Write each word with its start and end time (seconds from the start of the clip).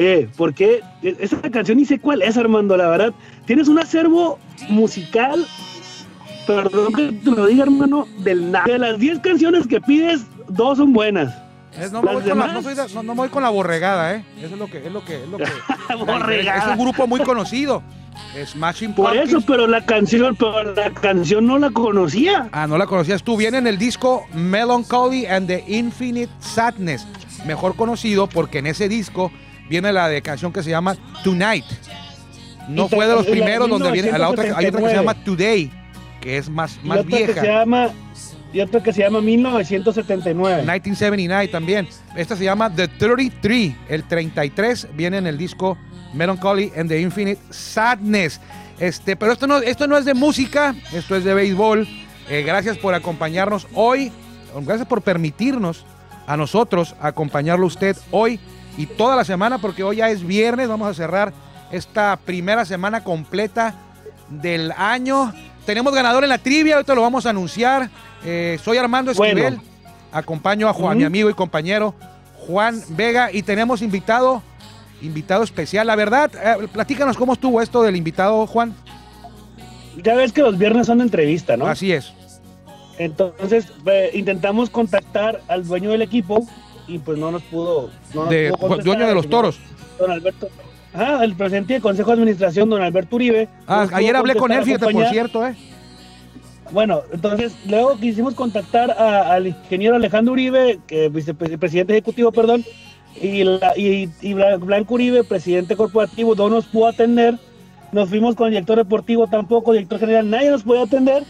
Oye, 0.00 0.30
¿por 0.34 0.54
qué? 0.54 0.80
E, 1.02 1.14
esa 1.20 1.36
canción 1.50 1.76
ni 1.76 1.84
sé 1.84 1.98
cuál 1.98 2.22
es, 2.22 2.38
Armando, 2.38 2.74
la 2.74 2.88
verdad. 2.88 3.12
Tienes 3.44 3.68
un 3.68 3.78
acervo 3.78 4.38
musical, 4.70 5.46
perdón 6.46 6.94
que 6.94 7.12
te 7.12 7.30
lo 7.30 7.46
diga, 7.46 7.64
hermano, 7.64 8.08
del 8.20 8.50
nada. 8.50 8.64
De 8.64 8.78
las 8.78 8.98
10 8.98 9.18
canciones 9.18 9.66
que 9.66 9.78
pides, 9.78 10.22
dos 10.48 10.78
son 10.78 10.94
buenas. 10.94 11.36
no, 11.92 12.00
me 12.00 12.14
voy 12.14 12.22
con 12.22 12.38
la, 12.38 13.02
no, 13.02 13.14
voy 13.14 13.28
con 13.28 13.42
la 13.42 13.50
borregada, 13.50 14.14
¿eh? 14.14 14.24
Eso 14.38 14.54
es 14.54 14.58
lo 14.58 14.68
que 14.68 14.78
es 14.86 14.90
lo 14.90 15.04
que 15.04 15.22
es 15.22 15.28
lo 15.28 15.36
que 15.36 15.44
borregada. 16.06 16.72
Es 16.72 16.78
un 16.78 16.82
grupo 16.82 17.06
muy 17.06 17.20
conocido. 17.20 17.82
Smashing 18.46 18.94
Por 18.94 19.16
eso, 19.16 19.40
pero 19.42 19.66
la 19.66 19.84
canción, 19.84 20.34
pero 20.36 20.74
la 20.74 20.90
canción 20.92 21.46
no 21.46 21.58
la 21.58 21.70
conocía. 21.70 22.48
Ah, 22.52 22.66
no 22.66 22.78
la 22.78 22.86
conocías 22.86 23.22
tú. 23.22 23.36
Viene 23.36 23.58
en 23.58 23.66
el 23.66 23.76
disco 23.76 24.26
Melancholy 24.32 25.26
and 25.26 25.46
the 25.46 25.62
Infinite 25.66 26.32
Sadness, 26.38 27.06
mejor 27.44 27.76
conocido 27.76 28.28
porque 28.28 28.58
en 28.58 28.66
ese 28.66 28.88
disco 28.88 29.30
viene 29.70 29.92
la 29.92 30.08
de 30.08 30.20
canción 30.20 30.52
que 30.52 30.62
se 30.64 30.68
llama 30.68 30.96
Tonight. 31.22 31.64
No 32.68 32.88
fue 32.88 33.06
de 33.06 33.14
los 33.14 33.26
primeros 33.26 33.70
donde 33.70 33.90
viene 33.92 34.10
la 34.18 34.28
otra, 34.28 34.52
hay 34.56 34.66
otra 34.66 34.82
que 34.82 34.88
se 34.88 34.94
llama 34.94 35.14
Today, 35.14 35.70
que 36.20 36.36
es 36.36 36.50
más, 36.50 36.78
más 36.82 37.06
vieja. 37.06 37.34
Que 37.34 37.40
se 37.40 37.46
llama, 37.46 37.90
y 38.52 38.60
otra 38.60 38.82
que 38.82 38.92
se 38.92 39.02
llama 39.02 39.20
1979. 39.20 40.62
1979 40.62 41.48
también. 41.48 41.88
Esta 42.16 42.36
se 42.36 42.44
llama 42.44 42.74
The 42.74 42.88
33. 42.88 43.76
El 43.88 44.04
33 44.04 44.88
viene 44.94 45.18
en 45.18 45.28
el 45.28 45.38
disco 45.38 45.78
Melancholy 46.14 46.72
and 46.76 46.88
the 46.88 47.00
Infinite 47.00 47.40
Sadness. 47.50 48.40
Este, 48.80 49.14
pero 49.14 49.32
esto 49.32 49.46
no, 49.46 49.58
esto 49.58 49.86
no 49.86 49.96
es 49.96 50.04
de 50.04 50.14
música, 50.14 50.74
esto 50.92 51.14
es 51.14 51.22
de 51.22 51.32
béisbol. 51.32 51.86
Eh, 52.28 52.42
gracias 52.42 52.76
por 52.76 52.94
acompañarnos 52.94 53.68
hoy. 53.74 54.10
Gracias 54.62 54.88
por 54.88 55.02
permitirnos 55.02 55.86
a 56.26 56.36
nosotros 56.36 56.96
acompañarlo 57.00 57.66
usted 57.66 57.96
hoy 58.10 58.40
y 58.80 58.86
toda 58.86 59.14
la 59.14 59.24
semana, 59.24 59.58
porque 59.58 59.82
hoy 59.82 59.96
ya 59.96 60.08
es 60.08 60.26
viernes. 60.26 60.66
Vamos 60.66 60.88
a 60.88 60.94
cerrar 60.94 61.34
esta 61.70 62.16
primera 62.16 62.64
semana 62.64 63.04
completa 63.04 63.74
del 64.30 64.72
año. 64.72 65.34
Tenemos 65.66 65.92
ganador 65.92 66.24
en 66.24 66.30
la 66.30 66.38
trivia, 66.38 66.76
ahorita 66.76 66.94
lo 66.94 67.02
vamos 67.02 67.26
a 67.26 67.30
anunciar. 67.30 67.90
Eh, 68.24 68.58
soy 68.64 68.78
Armando 68.78 69.10
Esquivel, 69.10 69.60
acompaño 70.10 70.66
a 70.66 70.72
Juan, 70.72 70.96
mi 70.96 71.04
amigo 71.04 71.28
y 71.28 71.34
compañero 71.34 71.94
Juan 72.46 72.82
Vega, 72.88 73.30
y 73.30 73.42
tenemos 73.42 73.82
invitado 73.82 74.42
invitado 75.02 75.42
especial. 75.42 75.86
La 75.86 75.96
verdad, 75.96 76.30
eh, 76.34 76.66
platícanos 76.72 77.18
cómo 77.18 77.34
estuvo 77.34 77.60
esto 77.60 77.82
del 77.82 77.96
invitado, 77.96 78.46
Juan. 78.46 78.74
Ya 80.02 80.14
ves 80.14 80.32
que 80.32 80.40
los 80.40 80.56
viernes 80.56 80.86
son 80.86 80.98
de 80.98 81.04
entrevista, 81.04 81.58
¿no? 81.58 81.66
Así 81.66 81.92
es. 81.92 82.14
Entonces 82.98 83.66
intentamos 84.14 84.70
contactar 84.70 85.42
al 85.48 85.66
dueño 85.66 85.90
del 85.90 86.00
equipo 86.00 86.46
y 86.90 86.98
pues 86.98 87.18
no 87.18 87.30
nos 87.30 87.42
pudo. 87.42 87.90
No 88.14 88.26
de, 88.26 88.52
dueño 88.82 89.06
de 89.06 89.14
los 89.14 89.28
toros. 89.28 89.58
Don 89.98 90.10
Alberto. 90.10 90.48
Ah, 90.92 91.20
el 91.22 91.36
presidente 91.36 91.74
del 91.74 91.82
Consejo 91.82 92.08
de 92.08 92.14
Administración, 92.14 92.68
don 92.68 92.82
Alberto 92.82 93.16
Uribe. 93.16 93.48
Ah, 93.66 93.86
ayer 93.92 94.16
hablé 94.16 94.34
con 94.34 94.50
él, 94.50 94.64
fíjate, 94.64 94.92
por 94.92 95.06
cierto, 95.06 95.46
¿eh? 95.46 95.54
Bueno, 96.72 97.02
entonces 97.12 97.54
luego 97.66 97.96
quisimos 97.98 98.34
contactar 98.34 98.90
al 98.92 99.48
ingeniero 99.48 99.96
Alejandro 99.96 100.32
Uribe, 100.32 100.78
que 100.86 101.08
vicepresidente 101.08 101.92
ejecutivo, 101.92 102.30
perdón, 102.30 102.64
y, 103.20 103.42
la, 103.42 103.72
y, 103.76 104.08
Blanco 104.34 104.94
Uribe, 104.94 105.24
presidente 105.24 105.76
corporativo, 105.76 106.34
no 106.34 106.48
nos 106.48 106.66
pudo 106.66 106.88
atender. 106.88 107.38
Nos 107.92 108.08
fuimos 108.08 108.36
con 108.36 108.46
el 108.46 108.52
director 108.52 108.76
deportivo 108.76 109.26
tampoco, 109.26 109.72
director 109.72 109.98
general, 109.98 110.30
nadie 110.30 110.50
nos 110.50 110.62
puede 110.62 110.82
atender. 110.82 111.24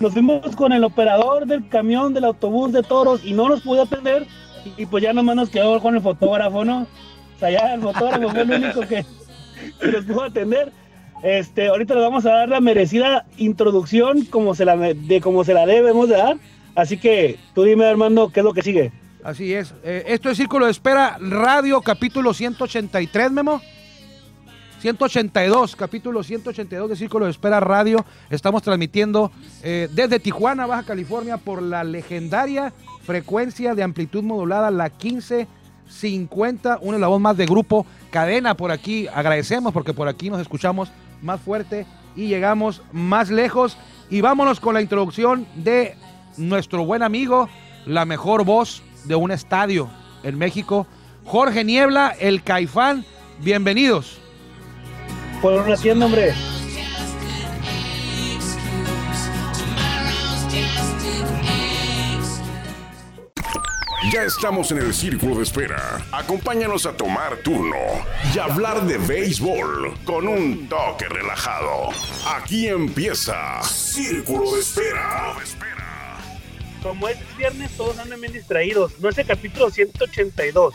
Nos 0.00 0.12
fuimos 0.12 0.54
con 0.56 0.72
el 0.72 0.84
operador 0.84 1.46
del 1.46 1.68
camión, 1.68 2.14
del 2.14 2.24
autobús 2.24 2.72
de 2.72 2.82
toros 2.82 3.24
y 3.24 3.32
no 3.32 3.48
nos 3.48 3.62
pudo 3.62 3.82
atender. 3.82 4.26
Y, 4.76 4.86
pues 4.86 5.02
ya 5.02 5.12
nomás 5.12 5.36
nos 5.36 5.50
quedó 5.50 5.80
con 5.80 5.94
el 5.94 6.02
fotógrafo, 6.02 6.64
¿no? 6.64 6.82
O 6.82 7.38
sea, 7.38 7.50
ya 7.50 7.74
el 7.74 7.80
fotógrafo 7.80 8.30
fue 8.30 8.42
el 8.42 8.50
único 8.50 8.80
que, 8.80 9.04
nos 9.92 10.04
pudo 10.04 10.24
atender. 10.24 10.72
Este, 11.22 11.68
ahorita 11.68 11.94
le 11.94 12.00
vamos 12.00 12.26
a 12.26 12.30
dar 12.30 12.48
la 12.48 12.60
merecida 12.60 13.26
introducción 13.38 14.24
como 14.24 14.54
se 14.54 14.64
la, 14.64 14.76
de 14.76 15.20
como 15.20 15.44
se 15.44 15.54
la 15.54 15.66
debemos 15.66 16.08
de 16.08 16.16
dar. 16.16 16.36
Así 16.74 16.96
que 16.96 17.38
tú 17.54 17.64
dime, 17.64 17.86
Armando, 17.86 18.30
¿qué 18.30 18.40
es 18.40 18.44
lo 18.44 18.54
que 18.54 18.62
sigue? 18.62 18.92
Así 19.24 19.52
es. 19.52 19.74
Eh, 19.82 20.04
esto 20.06 20.30
es 20.30 20.36
Círculo 20.36 20.66
de 20.66 20.70
Espera 20.70 21.18
Radio, 21.20 21.80
capítulo 21.80 22.32
183, 22.32 23.32
Memo. 23.32 23.60
182, 24.80 25.74
capítulo 25.74 26.22
182 26.22 26.90
de 26.90 26.96
Círculo 26.96 27.24
de 27.24 27.32
Espera 27.32 27.58
Radio. 27.58 28.04
Estamos 28.30 28.62
transmitiendo 28.62 29.32
eh, 29.62 29.88
desde 29.92 30.20
Tijuana, 30.20 30.66
Baja 30.66 30.84
California, 30.84 31.36
por 31.36 31.62
la 31.62 31.82
legendaria 31.82 32.72
frecuencia 33.08 33.74
de 33.74 33.82
amplitud 33.82 34.22
modulada, 34.22 34.70
la 34.70 34.90
1550, 34.90 36.78
una 36.82 36.98
la 36.98 37.06
voz 37.06 37.18
más 37.22 37.38
de 37.38 37.46
grupo 37.46 37.86
Cadena 38.10 38.54
por 38.54 38.70
aquí. 38.70 39.08
Agradecemos 39.08 39.72
porque 39.72 39.94
por 39.94 40.08
aquí 40.08 40.28
nos 40.28 40.42
escuchamos 40.42 40.90
más 41.22 41.40
fuerte 41.40 41.86
y 42.14 42.26
llegamos 42.26 42.82
más 42.92 43.30
lejos. 43.30 43.78
Y 44.10 44.20
vámonos 44.20 44.60
con 44.60 44.74
la 44.74 44.82
introducción 44.82 45.46
de 45.54 45.96
nuestro 46.36 46.84
buen 46.84 47.02
amigo, 47.02 47.48
la 47.86 48.04
mejor 48.04 48.44
voz 48.44 48.82
de 49.04 49.14
un 49.14 49.30
estadio 49.30 49.88
en 50.22 50.36
México. 50.36 50.86
Jorge 51.24 51.64
Niebla, 51.64 52.14
el 52.20 52.42
Caifán, 52.42 53.06
bienvenidos. 53.40 54.18
Por 55.40 55.54
una 55.54 56.04
hombre. 56.04 56.34
Ya 64.12 64.22
estamos 64.22 64.70
en 64.72 64.78
el 64.78 64.94
círculo 64.94 65.36
de 65.36 65.42
espera. 65.42 66.04
Acompáñanos 66.12 66.86
a 66.86 66.96
tomar 66.96 67.36
turno 67.38 67.76
y 68.34 68.38
hablar 68.38 68.82
de 68.86 68.96
béisbol 68.96 69.98
con 70.04 70.26
un 70.26 70.68
toque 70.68 71.08
relajado. 71.08 71.90
Aquí 72.26 72.68
empieza 72.68 73.62
Círculo 73.62 74.52
de 74.52 74.60
Espera 74.60 75.36
como 76.82 77.08
es 77.08 77.18
viernes, 77.36 77.70
todos 77.76 77.98
andan 77.98 78.20
bien 78.20 78.32
distraídos. 78.32 78.98
No 79.00 79.08
es 79.08 79.18
el 79.18 79.26
capítulo 79.26 79.70
182, 79.70 80.74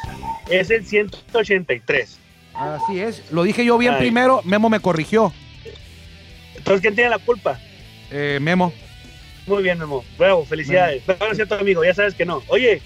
es 0.49 0.69
el 0.69 0.85
183. 0.85 2.19
Así 2.53 2.99
es, 2.99 3.31
lo 3.31 3.43
dije 3.43 3.65
yo 3.65 3.77
bien 3.77 3.97
primero, 3.97 4.41
Memo 4.43 4.69
me 4.69 4.79
corrigió. 4.79 5.33
Entonces, 6.55 6.81
¿quién 6.81 6.95
tiene 6.95 7.09
la 7.09 7.19
culpa? 7.19 7.59
Eh, 8.11 8.37
Memo. 8.41 8.73
Muy 9.47 9.63
bien, 9.63 9.79
Memo. 9.79 10.03
Bravo, 10.17 10.45
felicidades. 10.45 11.03
Bueno, 11.05 11.35
cierto, 11.35 11.55
amigo, 11.55 11.83
ya 11.83 11.93
sabes 11.93 12.13
que 12.13 12.25
no. 12.25 12.43
Oye, 12.47 12.81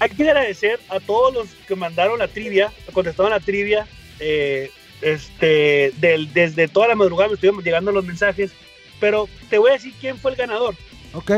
hay 0.00 0.10
que 0.10 0.22
agradecer 0.28 0.80
a 0.88 1.00
todos 1.00 1.32
los 1.32 1.48
que 1.66 1.76
mandaron 1.76 2.18
la 2.18 2.28
trivia, 2.28 2.72
contestaron 2.92 3.30
la 3.30 3.40
trivia. 3.40 3.86
Eh, 4.18 4.70
este, 5.02 5.92
del, 5.98 6.32
desde 6.32 6.68
toda 6.68 6.88
la 6.88 6.94
madrugada 6.94 7.28
me 7.28 7.34
estuvieron 7.34 7.62
llegando 7.62 7.92
los 7.92 8.04
mensajes, 8.04 8.52
pero 8.98 9.28
te 9.50 9.58
voy 9.58 9.70
a 9.70 9.74
decir 9.74 9.92
quién 10.00 10.18
fue 10.18 10.30
el 10.30 10.36
ganador. 10.36 10.74
Ok. 11.12 11.32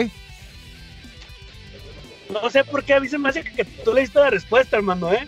No 2.31 2.51
sé 2.51 2.63
por 2.65 2.85
qué 2.85 2.95
a 2.95 3.01
mí 3.01 3.09
se 3.09 3.19
me 3.19 3.29
hace 3.29 3.43
que 3.43 3.65
tú 3.65 3.93
leíste 3.93 4.21
la 4.21 4.31
respuesta, 4.31 4.77
hermano, 4.77 5.13
¿eh? 5.13 5.27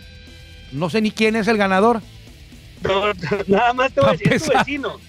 No 0.71 0.89
sé 0.89 1.01
ni 1.01 1.11
quién 1.11 1.35
es 1.35 1.47
el 1.47 1.57
ganador. 1.57 2.01
nada 3.47 3.73
más 3.73 3.91
te 3.91 4.01
voy 4.01 4.09
a 4.09 4.11
decir, 4.13 4.33
es 4.33 4.43
tu 4.43 4.57
vecino. 4.57 4.99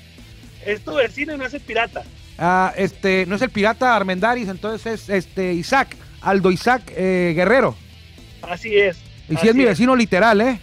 Es 0.64 0.84
tu 0.84 0.94
vecino 0.94 1.34
y 1.34 1.38
no 1.38 1.46
es 1.46 1.54
el 1.54 1.60
pirata. 1.60 2.02
Ah, 2.38 2.72
este, 2.76 3.26
no 3.26 3.36
es 3.36 3.42
el 3.42 3.50
pirata 3.50 3.94
Armendaris, 3.94 4.48
entonces 4.48 5.00
es 5.00 5.08
este 5.08 5.52
Isaac, 5.52 5.96
Aldo 6.20 6.50
Isaac 6.50 6.82
eh, 6.96 7.32
Guerrero. 7.36 7.76
Así 8.42 8.76
es. 8.76 8.98
Y 9.28 9.36
si 9.36 9.48
es 9.48 9.54
mi 9.54 9.64
vecino 9.64 9.94
literal, 9.96 10.40
¿eh? 10.40 10.60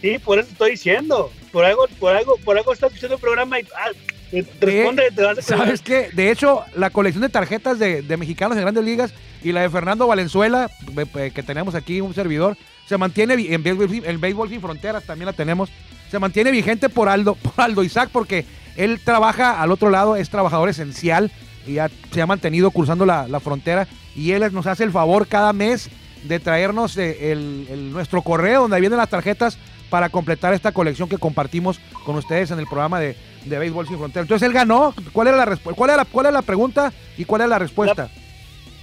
Sí, 0.00 0.18
por 0.18 0.38
eso 0.38 0.48
estoy 0.50 0.72
diciendo. 0.72 1.30
Por 1.52 1.64
algo, 1.64 1.86
por 1.98 2.14
algo, 2.14 2.36
por 2.44 2.58
algo 2.58 2.72
está 2.72 2.86
escuchando 2.86 3.14
el 3.14 3.20
programa 3.20 3.58
y 3.58 3.66
ah, 3.74 4.40
responde, 4.60 5.10
te 5.14 5.22
vas 5.22 5.38
a 5.38 5.42
¿Sabes 5.42 5.80
qué? 5.80 6.10
De 6.12 6.30
hecho, 6.30 6.64
la 6.74 6.90
colección 6.90 7.22
de 7.22 7.28
tarjetas 7.28 7.78
de, 7.78 8.02
de 8.02 8.16
mexicanos 8.16 8.56
en 8.56 8.62
grandes 8.62 8.84
ligas 8.84 9.14
y 9.42 9.52
la 9.52 9.62
de 9.62 9.70
Fernando 9.70 10.06
Valenzuela, 10.06 10.70
que 11.12 11.42
tenemos 11.42 11.74
aquí 11.74 12.00
un 12.00 12.14
servidor, 12.14 12.56
se 12.86 12.96
mantiene 12.98 13.34
en 13.34 13.66
el 13.66 14.18
Béisbol 14.18 14.48
Sin 14.48 14.60
Fronteras 14.60 15.04
también 15.04 15.26
la 15.26 15.32
tenemos, 15.32 15.70
se 16.10 16.18
mantiene 16.18 16.50
vigente 16.50 16.88
por 16.88 17.08
Aldo, 17.08 17.34
por 17.42 17.52
Aldo 17.58 17.82
Isaac 17.82 18.10
porque 18.12 18.44
él 18.76 19.00
trabaja 19.02 19.60
al 19.60 19.72
otro 19.72 19.90
lado, 19.90 20.16
es 20.16 20.30
trabajador 20.30 20.68
esencial 20.68 21.30
y 21.66 21.74
ya 21.74 21.90
se 22.12 22.22
ha 22.22 22.26
mantenido 22.26 22.70
cruzando 22.70 23.04
la, 23.06 23.40
frontera 23.40 23.88
y 24.14 24.32
él 24.32 24.52
nos 24.52 24.66
hace 24.66 24.84
el 24.84 24.92
favor 24.92 25.26
cada 25.26 25.52
mes 25.52 25.90
de 26.28 26.40
traernos 26.40 26.96
eh, 26.96 27.32
el, 27.32 27.92
nuestro 27.92 28.22
correo 28.22 28.62
donde 28.62 28.80
vienen 28.80 28.98
las 28.98 29.08
tarjetas 29.08 29.58
para 29.90 30.08
completar 30.08 30.52
esta 30.52 30.72
colección 30.72 31.08
que 31.08 31.18
compartimos 31.18 31.78
con 32.04 32.16
ustedes 32.16 32.50
en 32.50 32.58
el 32.58 32.66
programa 32.66 32.98
de, 33.00 33.16
de 33.44 33.58
Béisbol 33.58 33.86
Sin 33.86 33.98
Fronteras. 33.98 34.24
Entonces 34.24 34.46
él 34.46 34.52
ganó. 34.52 34.94
¿Cuál 35.12 35.28
era 35.28 35.36
la, 35.36 35.56
cuál 35.56 35.90
era 35.90 36.04
cuál 36.04 36.26
era 36.26 36.32
la 36.32 36.42
pregunta 36.42 36.92
y 37.16 37.24
cuál 37.24 37.42
era 37.42 37.48
la 37.48 37.58
respuesta? 37.58 38.08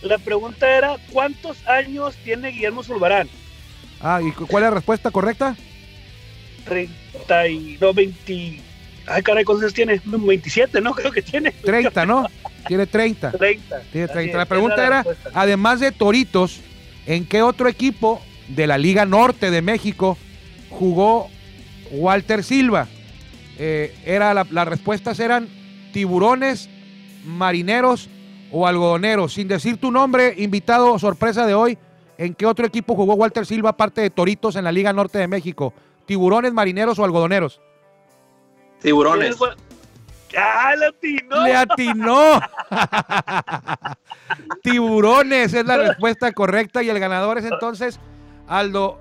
La 0.02 0.18
pregunta 0.18 0.70
era, 0.70 0.98
¿cuántos 1.12 1.66
años 1.68 2.16
tiene 2.24 2.50
Guillermo 2.50 2.84
Zulbarán? 2.84 3.30
Ah, 4.02 4.22
¿y 4.22 4.32
cuál 4.32 4.64
es 4.64 4.70
la 4.70 4.76
respuesta 4.76 5.12
correcta? 5.12 5.56
30 6.66 7.48
y 7.48 7.78
no, 7.80 7.94
20. 7.94 8.62
Ay, 9.08 9.22
caray, 9.22 9.44
¿cuántos 9.44 9.74
tiene? 9.74 10.02
27, 10.06 10.82
¿no? 10.82 10.94
Creo 10.94 11.12
que 11.12 11.22
tiene. 11.22 11.52
30, 11.52 12.06
¿no? 12.06 12.28
Tiene 12.68 12.86
30. 12.86 13.32
30. 13.32 13.82
Tiene 13.92 14.08
30. 14.08 14.38
La 14.38 14.46
pregunta 14.46 14.86
era, 14.86 15.06
además 15.34 15.80
de 15.80 15.92
Toritos, 15.92 16.62
¿en 17.06 17.26
qué 17.26 17.42
otro 17.42 17.68
equipo 17.68 18.22
de 18.48 18.68
la 18.68 18.78
Liga 18.78 19.06
Norte 19.06 19.52
de 19.52 19.62
México 19.62 20.18
jugó 20.70 21.30
Walter 21.92 22.44
Silva. 22.44 22.88
Eh, 23.58 23.96
era 24.06 24.34
la- 24.34 24.48
las 24.50 24.68
respuestas 24.68 25.20
eran 25.20 25.48
tiburones, 25.94 26.70
marineros 27.26 28.10
o 28.52 28.68
algodoneros. 28.68 29.34
Sin 29.34 29.48
decir 29.48 29.78
tu 29.78 29.92
nombre, 29.92 30.34
invitado 30.38 30.98
sorpresa 31.00 31.46
de 31.46 31.54
hoy, 31.54 31.78
¿en 32.18 32.34
qué 32.34 32.46
otro 32.46 32.66
equipo 32.66 32.96
jugó 32.96 33.14
Walter 33.14 33.46
Silva 33.46 33.70
aparte 33.72 34.02
de 34.02 34.10
Toritos 34.10 34.56
en 34.56 34.64
la 34.64 34.72
Liga 34.72 34.92
Norte 34.92 35.20
de 35.20 35.28
México? 35.28 35.74
¿Tiburones, 36.06 36.52
marineros 36.54 37.00
o 37.00 37.06
algodoneros? 37.06 37.62
Tiburones. 38.82 39.38
¡Ah, 40.38 40.76
latino! 40.76 41.44
Le 41.46 41.56
atinó. 41.56 42.40
Tiburones 44.64 45.54
es 45.54 45.66
la 45.66 45.78
respuesta 45.78 46.32
correcta 46.32 46.82
y 46.84 46.90
el 46.90 47.00
ganador 47.00 47.38
es 47.38 47.46
entonces 47.46 48.00
Aldo 48.48 49.00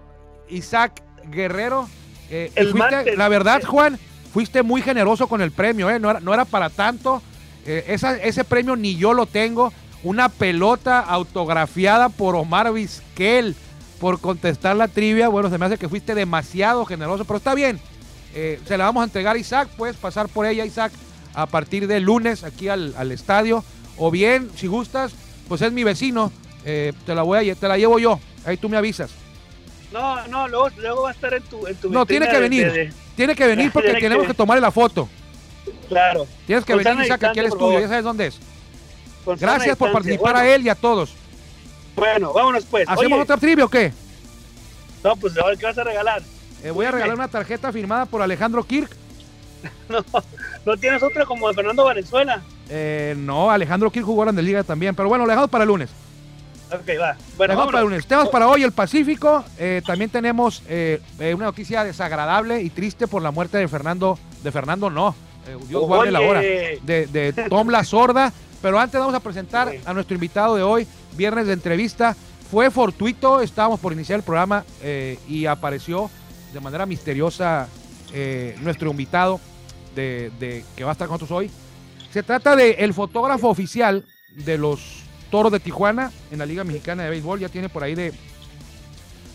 Isaac 0.49 1.03
Guerrero. 1.25 1.89
Eh, 2.31 2.51
El 2.55 2.73
fuiste- 2.73 3.17
la 3.17 3.29
verdad, 3.29 3.63
Juan, 3.65 3.99
fuiste 4.33 4.63
muy 4.63 4.83
generoso 4.83 5.27
con 5.27 5.41
el 5.41 5.53
premio, 5.53 5.91
¿eh? 5.91 5.99
no, 6.01 6.11
era, 6.11 6.21
no 6.21 6.33
era 6.35 6.45
para 6.45 6.71
tanto. 6.71 7.23
Eh, 7.67 7.85
esa- 7.89 8.17
ese 8.17 8.45
premio 8.45 8.77
ni 8.77 8.97
yo 8.97 9.13
lo 9.15 9.27
tengo. 9.27 9.73
Una 10.03 10.29
pelota 10.29 10.99
autografiada 10.99 12.09
por 12.09 12.35
Omar 12.35 12.73
Vizquel 12.73 13.55
por 14.01 14.21
contestar 14.21 14.75
la 14.75 14.89
trivia. 14.89 15.29
Bueno, 15.29 15.49
se 15.49 15.59
me 15.59 15.67
hace 15.67 15.79
que 15.79 15.89
fuiste 15.89 16.15
demasiado 16.17 16.85
generoso, 16.85 17.25
pero 17.25 17.37
está 17.37 17.55
bien. 17.55 17.79
Eh, 18.35 18.59
se 18.67 18.77
la 18.77 18.85
vamos 18.87 19.03
a 19.03 19.05
entregar 19.05 19.37
a 19.37 19.39
Isaac, 19.39 19.69
puedes 19.77 19.97
pasar 19.97 20.27
por 20.29 20.45
ella, 20.47 20.65
Isaac, 20.65 20.91
a 21.35 21.47
partir 21.47 21.87
del 21.87 22.03
lunes 22.05 22.45
aquí 22.45 22.69
al, 22.69 22.95
al 22.97 23.13
estadio. 23.13 23.65
O 23.99 24.11
bien, 24.11 24.51
si 24.57 24.67
gustas, 24.67 25.13
pues 25.49 25.61
es 25.63 25.73
mi 25.73 25.85
vecino, 25.85 26.33
eh, 26.65 26.93
te, 27.07 27.15
la 27.15 27.23
voy 27.23 27.51
a, 27.51 27.55
te 27.55 27.69
la 27.69 27.77
llevo 27.79 27.99
yo. 27.99 28.19
Ahí 28.45 28.57
tú 28.57 28.69
me 28.69 28.77
avisas. 28.77 29.11
No, 29.93 30.27
no, 30.29 30.49
luego, 30.49 30.71
luego 30.79 31.03
va 31.03 31.11
a 31.11 31.13
estar 31.13 31.35
en 31.35 31.43
tu. 31.43 31.67
En 31.67 31.77
tu 31.77 31.91
No, 31.91 32.07
tiene 32.07 32.29
que 32.29 32.39
venir. 32.39 32.73
de- 32.73 32.85
de- 32.87 32.93
Tiene 33.15 33.35
que 33.35 33.47
venir 33.47 33.71
porque 33.73 33.89
Tiene 33.89 34.01
que- 34.01 34.07
tenemos 34.07 34.27
que 34.27 34.35
tomarle 34.35 34.61
la 34.63 34.71
foto. 34.71 35.09
claro. 35.89 36.27
Tienes 36.47 36.65
que 36.65 36.73
venir, 36.75 36.93
sana 36.93 37.05
Isaac, 37.05 37.25
aquí 37.25 37.41
al 37.41 37.47
estudio. 37.47 37.79
Ya 37.81 37.89
sabes 37.89 38.05
dónde 38.05 38.27
es. 38.29 38.39
Gracias 39.39 39.77
por 39.77 39.93
participar 39.93 40.33
Bueno, 40.33 40.39
a 40.51 40.55
él 40.55 40.63
y 40.63 40.69
a 40.69 40.75
todos. 40.75 41.13
Bueno, 41.95 42.33
vámonos 42.33 42.65
pues. 42.65 42.89
¿Hacemos 42.89 43.13
Oye, 43.13 43.23
otra 43.23 43.37
trivia 43.37 43.65
o 43.67 43.69
qué? 43.69 43.93
No, 45.05 45.15
pues 45.17 45.37
ahora, 45.37 45.55
¿qué 45.57 45.67
vas 45.67 45.77
a 45.79 45.85
regalar? 45.85 46.23
Eh, 46.65 46.71
voy 46.71 46.87
a 46.87 46.91
regalar 46.91 47.15
una 47.17 47.29
tarjeta 47.29 47.71
firmada 47.71 48.07
por 48.07 48.23
Alejandro 48.23 48.65
Kirk. 48.65 48.97
No, 49.89 50.05
no 50.65 50.77
tienes 50.77 51.03
otra 51.03 51.27
como 51.27 51.49
de 51.49 51.55
Fernando 51.55 51.85
Valenzuela. 51.85 52.43
Eh, 52.69 53.15
no, 53.19 53.51
Alejandro 53.51 53.91
Kirk 53.91 54.07
jugó 54.07 54.29
en 54.29 54.37
Liga 54.45 54.65
también. 54.65 54.95
Pero 54.95 55.09
bueno, 55.09 55.25
lo 55.25 55.31
dejamos 55.31 55.51
para 55.51 55.65
el 55.65 55.69
lunes. 55.69 55.91
Ok, 56.73 56.89
va. 56.99 57.15
Bueno, 57.15 57.17
Bueno, 57.37 57.37
para 57.37 57.55
vámonos. 57.55 57.83
lunes. 57.83 58.07
Temas 58.07 58.29
para 58.29 58.49
hoy, 58.49 58.63
el 58.63 58.73
Pacífico. 58.73 59.45
Eh, 59.59 59.83
también 59.85 60.11
tenemos 60.11 60.63
eh, 60.69 61.01
eh, 61.19 61.35
una 61.35 61.47
noticia 61.47 61.85
desagradable 61.85 62.63
y 62.63 62.71
triste 62.71 63.07
por 63.07 63.23
la 63.23 63.31
muerte 63.31 63.59
de 63.59 63.69
Fernando. 63.69 64.19
De 64.43 64.51
Fernando, 64.51 64.89
no. 64.89 65.15
Dios 65.69 65.83
guarde 65.83 66.11
la 66.11 66.21
hora. 66.21 66.41
De, 66.41 67.09
de 67.11 67.33
Tom 67.49 67.69
La 67.69 67.85
Sorda. 67.85 68.33
Pero 68.63 68.79
antes 68.79 68.99
vamos 68.99 69.15
a 69.15 69.21
presentar 69.21 69.73
a 69.85 69.93
nuestro 69.93 70.15
invitado 70.15 70.55
de 70.55 70.63
hoy, 70.63 70.87
viernes 71.17 71.49
de 71.49 71.53
entrevista. 71.53 72.17
Fue 72.51 72.71
fortuito, 72.71 73.41
estábamos 73.41 73.81
por 73.81 73.93
iniciar 73.93 74.21
el 74.21 74.25
programa 74.25 74.65
y 75.29 75.47
apareció 75.47 76.09
de 76.53 76.61
manera 76.61 76.87
misteriosa 76.87 77.67
nuestro 78.61 78.91
invitado 78.91 79.41
de, 79.95 80.65
que 80.77 80.85
va 80.85 80.91
a 80.91 80.93
estar 80.93 81.09
con 81.09 81.15
nosotros 81.15 81.39
hoy. 81.39 81.51
Se 82.11 82.23
trata 82.23 82.57
de 82.57 82.73
el 82.73 82.95
fotógrafo 82.95 83.49
oficial 83.49 84.05
de 84.31 84.59
los 84.59 85.03
Toros 85.31 85.53
de 85.53 85.61
Tijuana 85.61 86.13
en 86.31 86.39
la 86.39 86.47
Liga 86.47 86.65
Mexicana 86.65 87.05
de 87.05 87.11
Béisbol. 87.11 87.41
Ya 87.41 87.49
tiene 87.49 87.69
por 87.69 87.83
ahí 87.83 87.95
de 87.95 88.13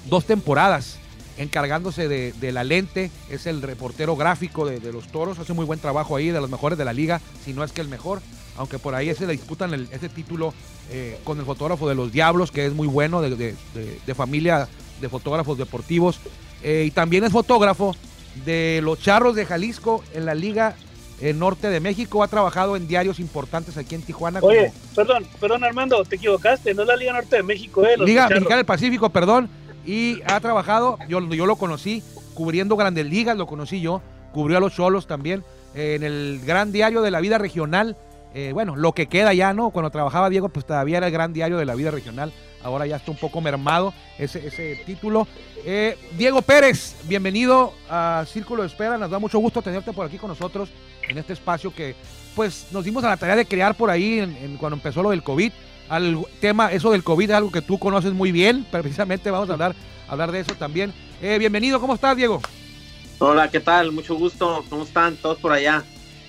dos 0.09 0.25
temporadas 0.25 0.99
encargándose 1.37 2.07
de, 2.07 2.51
la 2.51 2.63
lente. 2.63 3.11
Es 3.29 3.47
el 3.47 3.61
reportero 3.61 4.15
gráfico 4.15 4.65
de, 4.65 4.91
los 4.91 5.07
Toros. 5.07 5.39
Hace 5.39 5.53
muy 5.53 5.65
buen 5.65 5.79
trabajo 5.79 6.15
ahí, 6.15 6.29
de 6.29 6.39
los 6.39 6.49
mejores 6.49 6.77
de 6.77 6.85
la 6.85 6.93
liga, 6.93 7.21
si 7.43 7.53
no 7.53 7.63
es 7.63 7.71
que 7.71 7.81
el 7.81 7.87
mejor. 7.87 8.21
Aunque 8.57 8.79
por 8.79 8.95
ahí 8.95 9.13
se 9.13 9.27
le 9.27 9.33
disputan 9.33 9.87
ese 9.91 10.09
título 10.09 10.53
eh, 10.89 11.19
con 11.23 11.39
el 11.39 11.45
fotógrafo 11.45 11.87
de 11.87 11.93
los 11.93 12.11
Diablos, 12.11 12.51
que 12.51 12.65
es 12.65 12.73
muy 12.73 12.87
bueno, 12.87 13.21
de 13.21 14.15
familia 14.15 14.67
de 15.01 15.09
fotógrafos 15.09 15.57
deportivos. 15.57 16.19
Eh, 16.63 16.85
y 16.87 16.91
también 16.91 17.23
es 17.23 17.31
fotógrafo 17.31 17.95
de 18.45 18.79
los 18.83 18.99
Charros 19.01 19.35
de 19.35 19.45
Jalisco 19.45 20.03
en 20.13 20.25
la 20.25 20.33
Liga 20.35 20.75
eh, 21.19 21.33
Norte 21.33 21.69
de 21.69 21.79
México. 21.79 22.21
Ha 22.23 22.27
trabajado 22.27 22.75
en 22.75 22.87
diarios 22.87 23.19
importantes 23.19 23.77
aquí 23.77 23.95
en 23.95 24.01
Tijuana. 24.03 24.39
como- 24.39 24.51
Oye, 24.51 24.71
perdón, 24.95 25.25
perdón 25.39 25.63
Armando, 25.63 26.03
te 26.05 26.15
equivocaste, 26.17 26.73
no 26.73 26.83
es 26.83 26.87
la 26.87 26.95
Liga 26.95 27.13
Norte 27.13 27.37
de 27.37 27.43
México, 27.43 27.85
eh. 27.85 27.97
los 27.97 28.07
Liga. 28.07 28.27
Mexicana 28.29 28.57
del 28.57 28.65
Pacífico, 28.65 29.09
perdón. 29.09 29.49
Y 29.85 30.21
ha 30.27 30.39
trabajado, 30.39 30.97
yo, 31.07 31.19
yo 31.33 31.45
lo 31.45 31.55
conocí, 31.55 32.03
cubriendo 32.33 32.75
grandes 32.75 33.05
ligas, 33.05 33.37
lo 33.37 33.47
conocí 33.47 33.81
yo. 33.81 34.01
Cubrió 34.33 34.57
a 34.57 34.59
los 34.59 34.73
Cholos 34.75 35.07
también. 35.07 35.43
eh, 35.75 35.95
en 35.95 36.03
el 36.03 36.41
gran 36.45 36.71
diario 36.71 37.01
de 37.01 37.11
la 37.11 37.19
vida 37.21 37.37
regional. 37.37 37.95
eh, 38.33 38.51
bueno, 38.53 38.75
lo 38.75 38.93
que 38.93 39.07
queda 39.07 39.33
ya, 39.33 39.53
¿no? 39.53 39.71
Cuando 39.71 39.89
trabajaba 39.89 40.29
Diego, 40.29 40.49
pues 40.49 40.65
todavía 40.65 40.97
era 40.97 41.07
el 41.07 41.13
gran 41.13 41.33
diario 41.33 41.57
de 41.57 41.65
la 41.65 41.73
vida 41.75 41.89
regional. 41.91 42.31
Ahora 42.63 42.85
ya 42.85 42.97
está 42.97 43.11
un 43.11 43.17
poco 43.17 43.39
mermado 43.39 43.93
ese, 44.17 44.45
ese 44.47 44.81
título. 44.85 45.27
Eh, 45.65 45.97
Diego 46.17 46.41
Pérez, 46.41 46.95
bienvenido 47.03 47.73
a 47.89 48.25
Círculo 48.27 48.63
de 48.63 48.67
Espera. 48.67 48.97
Nos 48.97 49.09
da 49.11 49.19
mucho 49.19 49.39
gusto 49.39 49.61
tenerte 49.61 49.93
por 49.93 50.05
aquí 50.05 50.17
con 50.17 50.29
nosotros 50.29 50.69
en 51.07 51.17
este 51.17 51.33
espacio 51.33 51.73
que, 51.73 51.95
pues, 52.35 52.67
nos 52.71 52.83
dimos 52.83 53.03
a 53.03 53.09
la 53.09 53.17
tarea 53.17 53.35
de 53.35 53.45
crear 53.45 53.75
por 53.75 53.89
ahí 53.89 54.19
en- 54.19 54.35
en 54.37 54.57
cuando 54.57 54.75
empezó 54.75 55.01
lo 55.03 55.11
del 55.11 55.23
COVID 55.23 55.51
al 55.89 56.25
tema, 56.41 56.71
eso 56.73 56.91
del 56.91 57.03
COVID 57.03 57.29
es 57.29 57.35
algo 57.37 57.51
que 57.51 57.61
tú 57.61 57.79
conoces 57.79 58.11
muy 58.11 58.31
bien, 58.33 58.65
precisamente 58.71 59.31
vamos 59.31 59.49
a 59.49 59.53
hablar, 59.53 59.75
hablar 60.09 60.31
de 60.31 60.41
eso 60.41 60.53
también. 60.55 60.93
Eh, 61.21 61.37
bienvenido, 61.39 61.79
¿cómo 61.79 61.93
estás, 61.93 62.17
Diego? 62.17 62.41
Hola, 63.19 63.49
¿qué 63.49 63.59
tal? 63.59 63.91
Mucho 63.91 64.15
gusto. 64.15 64.63
¿Cómo 64.69 64.83
están 64.83 65.15
todos 65.15 65.37
por 65.39 65.51
allá? 65.51 65.83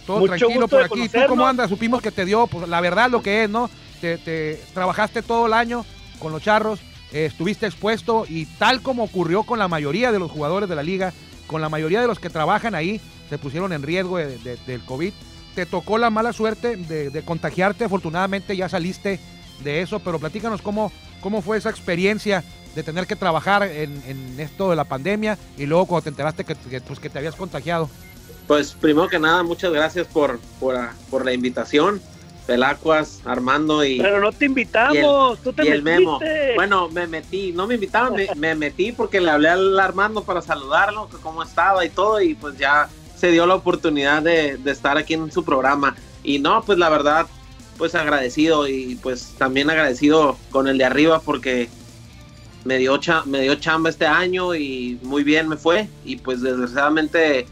Todo 0.07 0.21
Mucho 0.21 0.37
tranquilo 0.37 0.61
gusto 0.63 0.69
por 0.77 0.85
aquí. 0.85 1.09
¿Tú 1.09 1.19
cómo 1.29 1.47
andas? 1.47 1.69
Supimos 1.69 2.01
que 2.01 2.11
te 2.11 2.25
dio, 2.25 2.47
pues 2.47 2.67
la 2.69 2.81
verdad 2.81 3.11
lo 3.11 3.21
que 3.21 3.45
es, 3.45 3.51
¿no? 3.51 3.69
Te, 4.01 4.17
te- 4.17 4.63
trabajaste 4.73 5.21
todo 5.23 5.47
el 5.49 5.53
año 5.53 5.85
con 6.19 6.33
los 6.33 6.43
charros, 6.43 6.81
eh, 7.13 7.27
estuviste 7.27 7.67
expuesto 7.67 8.25
y 8.29 8.47
tal 8.47 8.83
como 8.83 9.05
ocurrió 9.05 9.43
con 9.45 9.59
la 9.59 9.69
mayoría 9.69 10.13
de 10.13 10.19
los 10.19 10.31
jugadores 10.31 10.69
de 10.69 10.77
la 10.77 10.83
liga, 10.83 11.13
con 11.47 11.61
la 11.61 11.69
mayoría 11.69 12.01
de 12.01 12.07
los 12.07 12.19
que 12.19 12.31
trabajan 12.31 12.75
ahí, 12.75 13.01
se 13.31 13.39
pusieron 13.39 13.73
en 13.73 13.83
riesgo 13.83 14.19
de- 14.19 14.39
de- 14.39 14.57
del 14.67 14.83
COVID. 14.85 15.13
Te 15.55 15.67
tocó 15.67 15.99
la 15.99 16.11
mala 16.11 16.33
suerte 16.33 16.77
de, 16.77 17.23
contagiarte, 17.23 17.85
afortunadamente 17.85 18.57
ya 18.57 18.69
saliste 18.69 19.19
de 19.65 19.83
eso, 19.83 19.99
pero 20.01 20.19
platícanos 20.19 20.63
cómo, 20.63 20.93
cómo 21.21 21.43
fue 21.43 21.57
esa 21.57 21.71
experiencia 21.71 22.45
de 22.75 22.83
tener 22.83 23.07
que 23.07 23.17
trabajar 23.17 23.63
en, 23.65 24.39
esto 24.39 24.71
de 24.71 24.77
la 24.77 24.85
pandemia 24.85 25.37
y 25.57 25.67
luego 25.67 25.87
cuando 25.87 26.05
te 26.05 26.11
enteraste 26.11 26.45
que, 26.45 26.55
pues, 26.55 27.01
que 27.01 27.11
te 27.11 27.19
habías 27.19 27.35
contagiado. 27.35 27.91
Pues 28.47 28.73
primero 28.73 29.09
que 29.09 29.19
nada, 29.19 29.43
muchas 29.43 29.73
gracias 29.73 30.07
por, 30.07 30.39
por 30.61 31.25
la 31.25 31.33
invitación. 31.33 32.01
Pelacuas, 32.49 33.21
Armando 33.27 33.85
y, 33.85 33.99
Pero 34.01 34.21
no 34.21 34.33
te 34.33 34.47
invitamos, 34.47 35.39
tú 35.43 35.53
te 35.53 35.67
y 35.67 35.69
el 35.69 35.83
Memo. 35.83 36.19
Bueno, 36.57 36.89
me 36.89 37.07
metí, 37.07 37.53
no 37.53 37.67
me 37.67 37.75
invitaron, 37.75 38.15
me, 38.15 38.27
me 38.35 38.55
metí 38.55 38.91
porque 38.91 39.21
le 39.21 39.31
hablé 39.31 39.51
al 39.51 39.79
Armando 39.79 40.25
para 40.25 40.41
saludarlo, 40.41 41.11
que 41.11 41.19
cómo 41.19 41.43
estaba 41.43 41.85
y 41.85 41.91
todo, 41.91 42.23
y 42.23 42.35
pues 42.35 42.57
ya 42.57 42.89
se 43.15 43.31
dio 43.33 43.45
la 43.45 43.55
oportunidad 43.55 44.23
de, 44.23 44.57
de 44.57 44.71
estar 44.71 44.97
aquí 44.97 45.13
en 45.13 45.31
su 45.31 45.45
programa. 45.45 45.95
Y 46.25 46.39
no, 46.39 46.63
pues 46.63 46.79
la 46.79 46.89
verdad, 46.89 47.27
pues 47.77 47.95
agradecido 47.95 48.67
y 48.67 48.99
pues 49.03 49.35
también 49.37 49.69
agradecido 49.69 50.39
con 50.51 50.69
el 50.69 50.79
de 50.79 50.87
arriba 50.87 51.21
porque 51.21 51.69
me 52.65 52.79
dio, 52.79 52.97
cha- 52.97 53.25
me 53.27 53.43
dio 53.43 53.57
chamba 53.57 53.91
este 53.91 54.07
año 54.07 54.55
y 54.55 54.99
muy 55.03 55.23
bien 55.23 55.49
me 55.51 55.59
fue. 55.59 55.87
Y 56.03 56.17
pues 56.17 56.41
desgraciadamente 56.41 57.47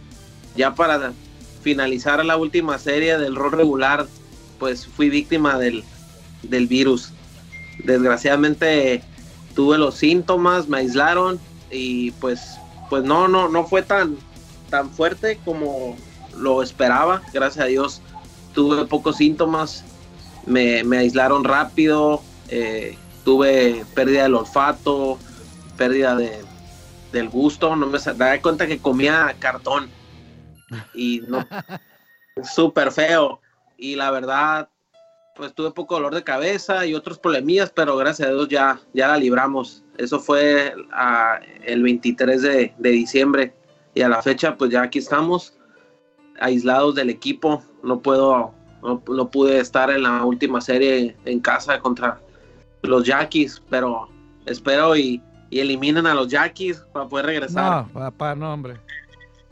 ya 0.56 0.74
para 0.74 1.12
finalizar 1.60 2.24
la 2.24 2.38
última 2.38 2.78
serie 2.78 3.18
del 3.18 3.36
rol 3.36 3.52
regular, 3.52 4.06
pues 4.58 4.86
fui 4.86 5.10
víctima 5.10 5.58
del, 5.58 5.84
del 6.42 6.66
virus. 6.66 7.12
Desgraciadamente 7.84 9.02
tuve 9.54 9.78
los 9.78 9.96
síntomas, 9.96 10.68
me 10.68 10.78
aislaron 10.78 11.38
y 11.70 12.10
pues, 12.12 12.58
pues 12.90 13.04
no, 13.04 13.28
no, 13.28 13.48
no 13.48 13.64
fue 13.64 13.82
tan, 13.82 14.16
tan 14.70 14.90
fuerte 14.90 15.38
como 15.44 15.96
lo 16.36 16.62
esperaba. 16.62 17.22
Gracias 17.32 17.64
a 17.64 17.68
Dios 17.68 18.02
tuve 18.56 18.86
pocos 18.86 19.18
síntomas, 19.18 19.84
me, 20.46 20.82
me 20.82 20.98
aislaron 20.98 21.44
rápido, 21.44 22.22
eh, 22.48 22.96
tuve 23.22 23.84
pérdida 23.94 24.22
del 24.22 24.34
olfato, 24.34 25.18
pérdida 25.76 26.16
de, 26.16 26.42
del 27.12 27.28
gusto, 27.28 27.76
no 27.76 27.86
me 27.86 27.98
daba 27.98 28.40
cuenta 28.40 28.66
que 28.66 28.78
comía 28.78 29.36
cartón 29.38 29.90
y 30.94 31.20
no, 31.28 31.46
súper 32.54 32.92
feo. 32.92 33.40
Y 33.76 33.96
la 33.96 34.10
verdad, 34.10 34.68
pues 35.34 35.54
tuve 35.54 35.70
poco 35.70 35.94
dolor 35.96 36.14
de 36.14 36.24
cabeza 36.24 36.86
y 36.86 36.94
otros 36.94 37.18
problemillas, 37.18 37.70
pero 37.70 37.96
gracias 37.96 38.28
a 38.28 38.32
Dios 38.32 38.48
ya, 38.48 38.80
ya 38.94 39.08
la 39.08 39.16
libramos. 39.16 39.84
Eso 39.98 40.18
fue 40.18 40.74
ah, 40.92 41.40
el 41.64 41.82
23 41.82 42.42
de, 42.42 42.74
de 42.78 42.90
diciembre 42.90 43.54
y 43.94 44.02
a 44.02 44.08
la 44.08 44.22
fecha 44.22 44.56
pues 44.56 44.70
ya 44.70 44.82
aquí 44.82 44.98
estamos 44.98 45.56
aislados 46.40 46.94
del 46.94 47.10
equipo. 47.10 47.62
No 47.82 48.00
puedo, 48.00 48.54
no, 48.82 49.02
no 49.06 49.30
pude 49.30 49.58
estar 49.58 49.90
en 49.90 50.02
la 50.02 50.24
última 50.24 50.60
serie 50.60 51.16
en 51.24 51.40
casa 51.40 51.78
contra 51.80 52.20
los 52.82 53.04
Yaquis, 53.04 53.62
pero 53.70 54.08
espero 54.46 54.96
y, 54.96 55.22
y 55.50 55.60
eliminen 55.60 56.06
a 56.06 56.14
los 56.14 56.28
Yaquis 56.28 56.78
para 56.92 57.08
poder 57.08 57.26
regresar. 57.26 57.86
No, 57.86 57.92
papá, 57.92 58.34
no, 58.34 58.52
hombre. 58.52 58.80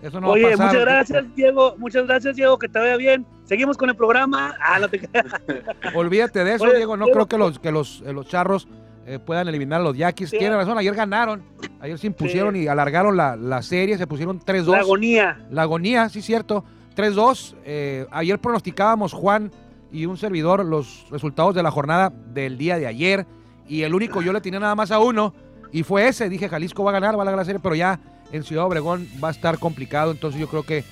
Eso 0.03 0.21
no 0.21 0.29
Oye, 0.29 0.43
va 0.45 0.49
a 0.49 0.51
pasar. 0.53 0.67
muchas 0.67 0.85
gracias, 0.85 1.35
Diego. 1.35 1.75
Muchas 1.79 2.07
gracias, 2.07 2.37
Diego. 2.37 2.59
Que 2.59 2.69
te 2.69 2.79
vaya 2.79 2.97
bien. 2.97 3.27
Seguimos 3.45 3.77
con 3.77 3.91
el 3.91 3.97
programa. 3.97 4.55
Ah, 4.61 4.79
no 4.79 4.89
te 4.89 5.01
creas. 5.01 5.27
Olvídate 5.95 6.45
de 6.45 6.55
eso, 6.55 6.65
Oye, 6.65 6.77
Diego. 6.77 6.97
No 6.97 7.07
creo 7.07 7.27
que 7.27 7.39
los, 7.39 7.59
que 7.59 7.71
los, 7.71 8.03
eh, 8.07 8.13
los 8.13 8.27
charros 8.27 8.67
eh, 9.07 9.19
puedan 9.19 9.49
eliminar 9.49 9.81
a 9.81 9.85
los 9.85 9.97
Yaquis. 9.97 10.31
Sí. 10.31 10.39
Tiene 10.39 10.57
razón, 10.57 10.79
ayer 10.79 10.95
ganaron. 10.95 11.43
Ayer 11.81 11.99
se 11.99 12.07
impusieron 12.07 12.57
y 12.57 12.67
alargaron 12.67 13.17
la, 13.17 13.37
la 13.37 13.63
serie, 13.63 13.99
se 13.99 14.07
pusieron 14.07 14.41
3-2. 14.41 14.71
La 14.71 14.79
agonía. 14.79 15.47
La 15.51 15.63
agonía, 15.63 16.09
sí, 16.09 16.23
cierto. 16.23 16.65
3-2. 16.97 17.57
Eh, 17.65 18.07
ayer 18.11 18.39
pronosticábamos, 18.39 19.13
Juan 19.13 19.51
y 19.93 20.07
un 20.07 20.17
servidor, 20.17 20.65
los 20.65 21.07
resultados 21.11 21.55
de 21.55 21.63
la 21.63 21.71
jornada 21.71 22.13
del 22.33 22.57
día 22.57 22.79
de 22.79 22.87
ayer. 22.87 23.27
Y 23.69 23.83
el 23.83 23.95
único 23.95 24.23
yo 24.23 24.33
le 24.33 24.41
tenía 24.41 24.61
nada 24.61 24.75
más 24.75 24.91
a 24.91 24.99
uno. 24.99 25.35
Y 25.73 25.83
fue 25.83 26.09
ese. 26.09 26.29
Dije, 26.29 26.49
Jalisco 26.49 26.85
va 26.85 26.91
a 26.91 26.95
ganar, 26.95 27.19
va 27.19 27.23
a 27.23 27.25
ganar 27.27 27.39
la 27.39 27.45
serie, 27.45 27.61
pero 27.63 27.75
ya 27.75 28.01
en 28.33 28.43
Ciudad 28.43 28.65
Obregón 28.65 29.09
va 29.23 29.29
a 29.29 29.33
estar 29.33 29.59
complicado. 29.59 30.11
Entonces 30.11 30.41
yo 30.41 30.49
creo 30.49 30.63
que, 30.63 30.85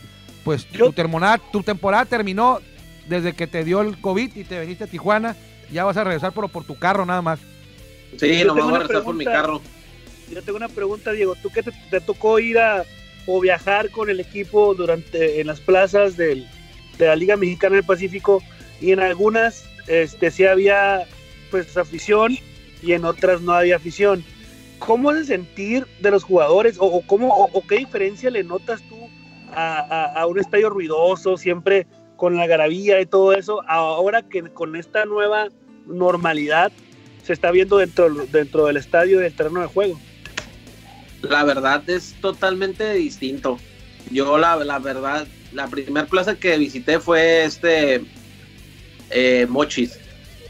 pues, 0.45 0.69
Yo- 0.71 0.87
tu, 0.87 0.93
temporada, 0.93 1.39
tu 1.53 1.63
temporada 1.63 2.05
terminó 2.05 2.61
desde 3.09 3.33
que 3.33 3.47
te 3.47 3.65
dio 3.65 3.81
el 3.81 3.99
COVID 4.01 4.37
y 4.37 4.45
te 4.45 4.61
viniste 4.61 4.85
a 4.85 4.87
Tijuana. 4.87 5.37
Ya 5.73 5.85
vas 5.85 5.97
a 5.97 6.05
regresar 6.05 6.33
por, 6.33 6.49
por 6.51 6.65
tu 6.65 6.79
carro 6.79 7.07
nada 7.07 7.23
más. 7.23 7.41
Sí, 8.19 8.39
Yo 8.39 8.47
nomás 8.47 8.57
tengo 8.57 8.69
voy 8.69 8.75
a 8.75 8.79
regresar 8.81 9.05
por 9.05 9.15
mi 9.15 9.25
carro. 9.25 9.61
Yo 10.31 10.43
tengo 10.43 10.57
una 10.57 10.69
pregunta, 10.69 11.13
Diego. 11.13 11.35
¿Tú 11.37 11.51
qué 11.51 11.63
te, 11.63 11.73
te 11.91 12.01
tocó 12.01 12.39
ir 12.39 12.59
a 12.59 12.85
o 13.27 13.41
viajar 13.41 13.91
con 13.91 14.11
el 14.11 14.21
equipo 14.21 14.75
durante 14.75 15.41
en 15.41 15.47
las 15.47 15.61
plazas 15.61 16.17
del, 16.17 16.47
de 16.99 17.07
la 17.07 17.17
Liga 17.17 17.37
Mexicana 17.37 17.77
del 17.77 17.85
Pacífico? 17.85 18.43
Y 18.81 18.93
en 18.93 19.01
algunas 19.01 19.65
este, 19.87 20.31
sí 20.31 20.45
había 20.45 21.07
pues 21.51 21.77
afición 21.77 22.37
y 22.83 22.93
en 22.93 23.05
otras 23.05 23.41
no 23.43 23.53
había 23.53 23.77
afición. 23.77 24.25
¿Cómo 24.79 25.11
es 25.13 25.19
el 25.19 25.27
sentir 25.27 25.87
de 26.01 26.11
los 26.11 26.25
jugadores 26.25 26.77
o, 26.79 26.85
o 26.87 27.03
cómo 27.07 27.29
o, 27.29 27.49
o 27.53 27.67
qué 27.67 27.77
diferencia 27.77 28.31
le 28.31 28.43
notas 28.43 28.83
tú 28.89 29.09
a, 29.55 30.27
un 30.27 30.39
estadio 30.39 30.71
ruidoso, 30.71 31.37
siempre 31.37 31.87
con 32.17 32.37
la 32.37 32.47
garabía 32.47 33.01
y 33.01 33.07
todo 33.07 33.33
eso, 33.33 33.63
ahora 33.69 34.23
que 34.23 34.43
con 34.43 34.77
esta 34.77 35.05
nueva 35.05 35.49
normalidad 35.87 36.73
se 37.23 37.33
está 37.33 37.51
viendo 37.51 37.79
dentro, 37.79 38.09
dentro 38.27 38.67
del 38.67 38.77
estadio 38.77 39.19
del 39.19 39.35
terreno 39.35 39.61
de 39.61 39.67
juego? 39.67 40.01
La 41.23 41.45
verdad 41.45 41.89
es 41.89 42.17
totalmente 42.21 42.93
distinto. 42.95 43.59
Yo 44.11 44.39
la, 44.39 44.57
la 44.57 44.79
verdad, 44.79 45.29
la 45.53 45.69
primera 45.69 46.07
plaza 46.07 46.35
que 46.37 46.59
visité 46.59 47.01
fue 47.01 47.45
este 47.45 48.03
eh, 49.11 49.47
Mochis. 49.49 50.01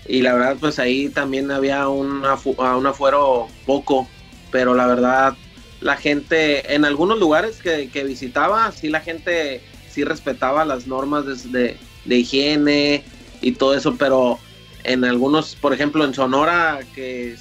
Y 0.07 0.23
la 0.23 0.35
verdad, 0.35 0.57
pues 0.59 0.79
ahí 0.79 1.09
también 1.11 1.51
había 1.51 1.89
un, 1.89 2.23
afu- 2.23 2.57
un 2.79 2.87
afuero 2.87 3.49
poco. 3.67 4.11
Pero 4.51 4.75
la 4.75 4.87
verdad, 4.87 5.37
la 5.83 5.97
gente, 5.97 6.75
en 6.75 6.85
algunos 6.85 7.19
lugares 7.19 7.59
que, 7.61 7.89
que 7.91 8.05
visitaba, 8.05 8.71
sí 8.73 8.89
la 8.89 9.01
gente 9.01 9.61
sí 9.91 10.05
respetaba 10.05 10.65
las 10.65 10.87
normas 10.87 11.27
de, 11.27 11.59
de- 11.59 11.77
de 12.05 12.17
higiene 12.17 13.05
y 13.41 13.53
todo 13.53 13.75
eso. 13.75 13.97
Pero 13.97 14.39
en 14.85 15.05
algunos, 15.05 15.55
por 15.57 15.73
ejemplo, 15.73 16.05
en 16.05 16.15
Sonora, 16.15 16.81
que 16.95 17.35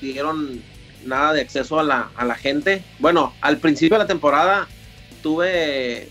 dieron 0.00 0.60
nada 1.04 1.32
de 1.32 1.40
acceso 1.40 1.78
a 1.78 1.82
la, 1.84 2.10
a 2.16 2.24
la 2.24 2.34
gente. 2.34 2.82
Bueno, 2.98 3.32
al 3.40 3.58
principio 3.58 3.96
de 3.96 4.04
la 4.04 4.08
temporada 4.08 4.68
tuve, 5.22 6.08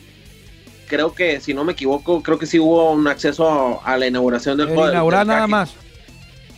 creo 0.87 1.13
que 1.13 1.39
si 1.41 1.53
no 1.53 1.63
me 1.63 1.73
equivoco, 1.73 2.23
creo 2.23 2.39
que 2.39 2.45
sí 2.45 2.59
hubo 2.59 2.91
un 2.91 3.07
acceso 3.07 3.81
a 3.83 3.97
la 3.97 4.07
inauguración 4.07 4.57
del 4.57 4.69
El 4.69 4.73
juego 4.75 4.89
inaugural 4.91 5.27
nada 5.27 5.47
más. 5.47 5.75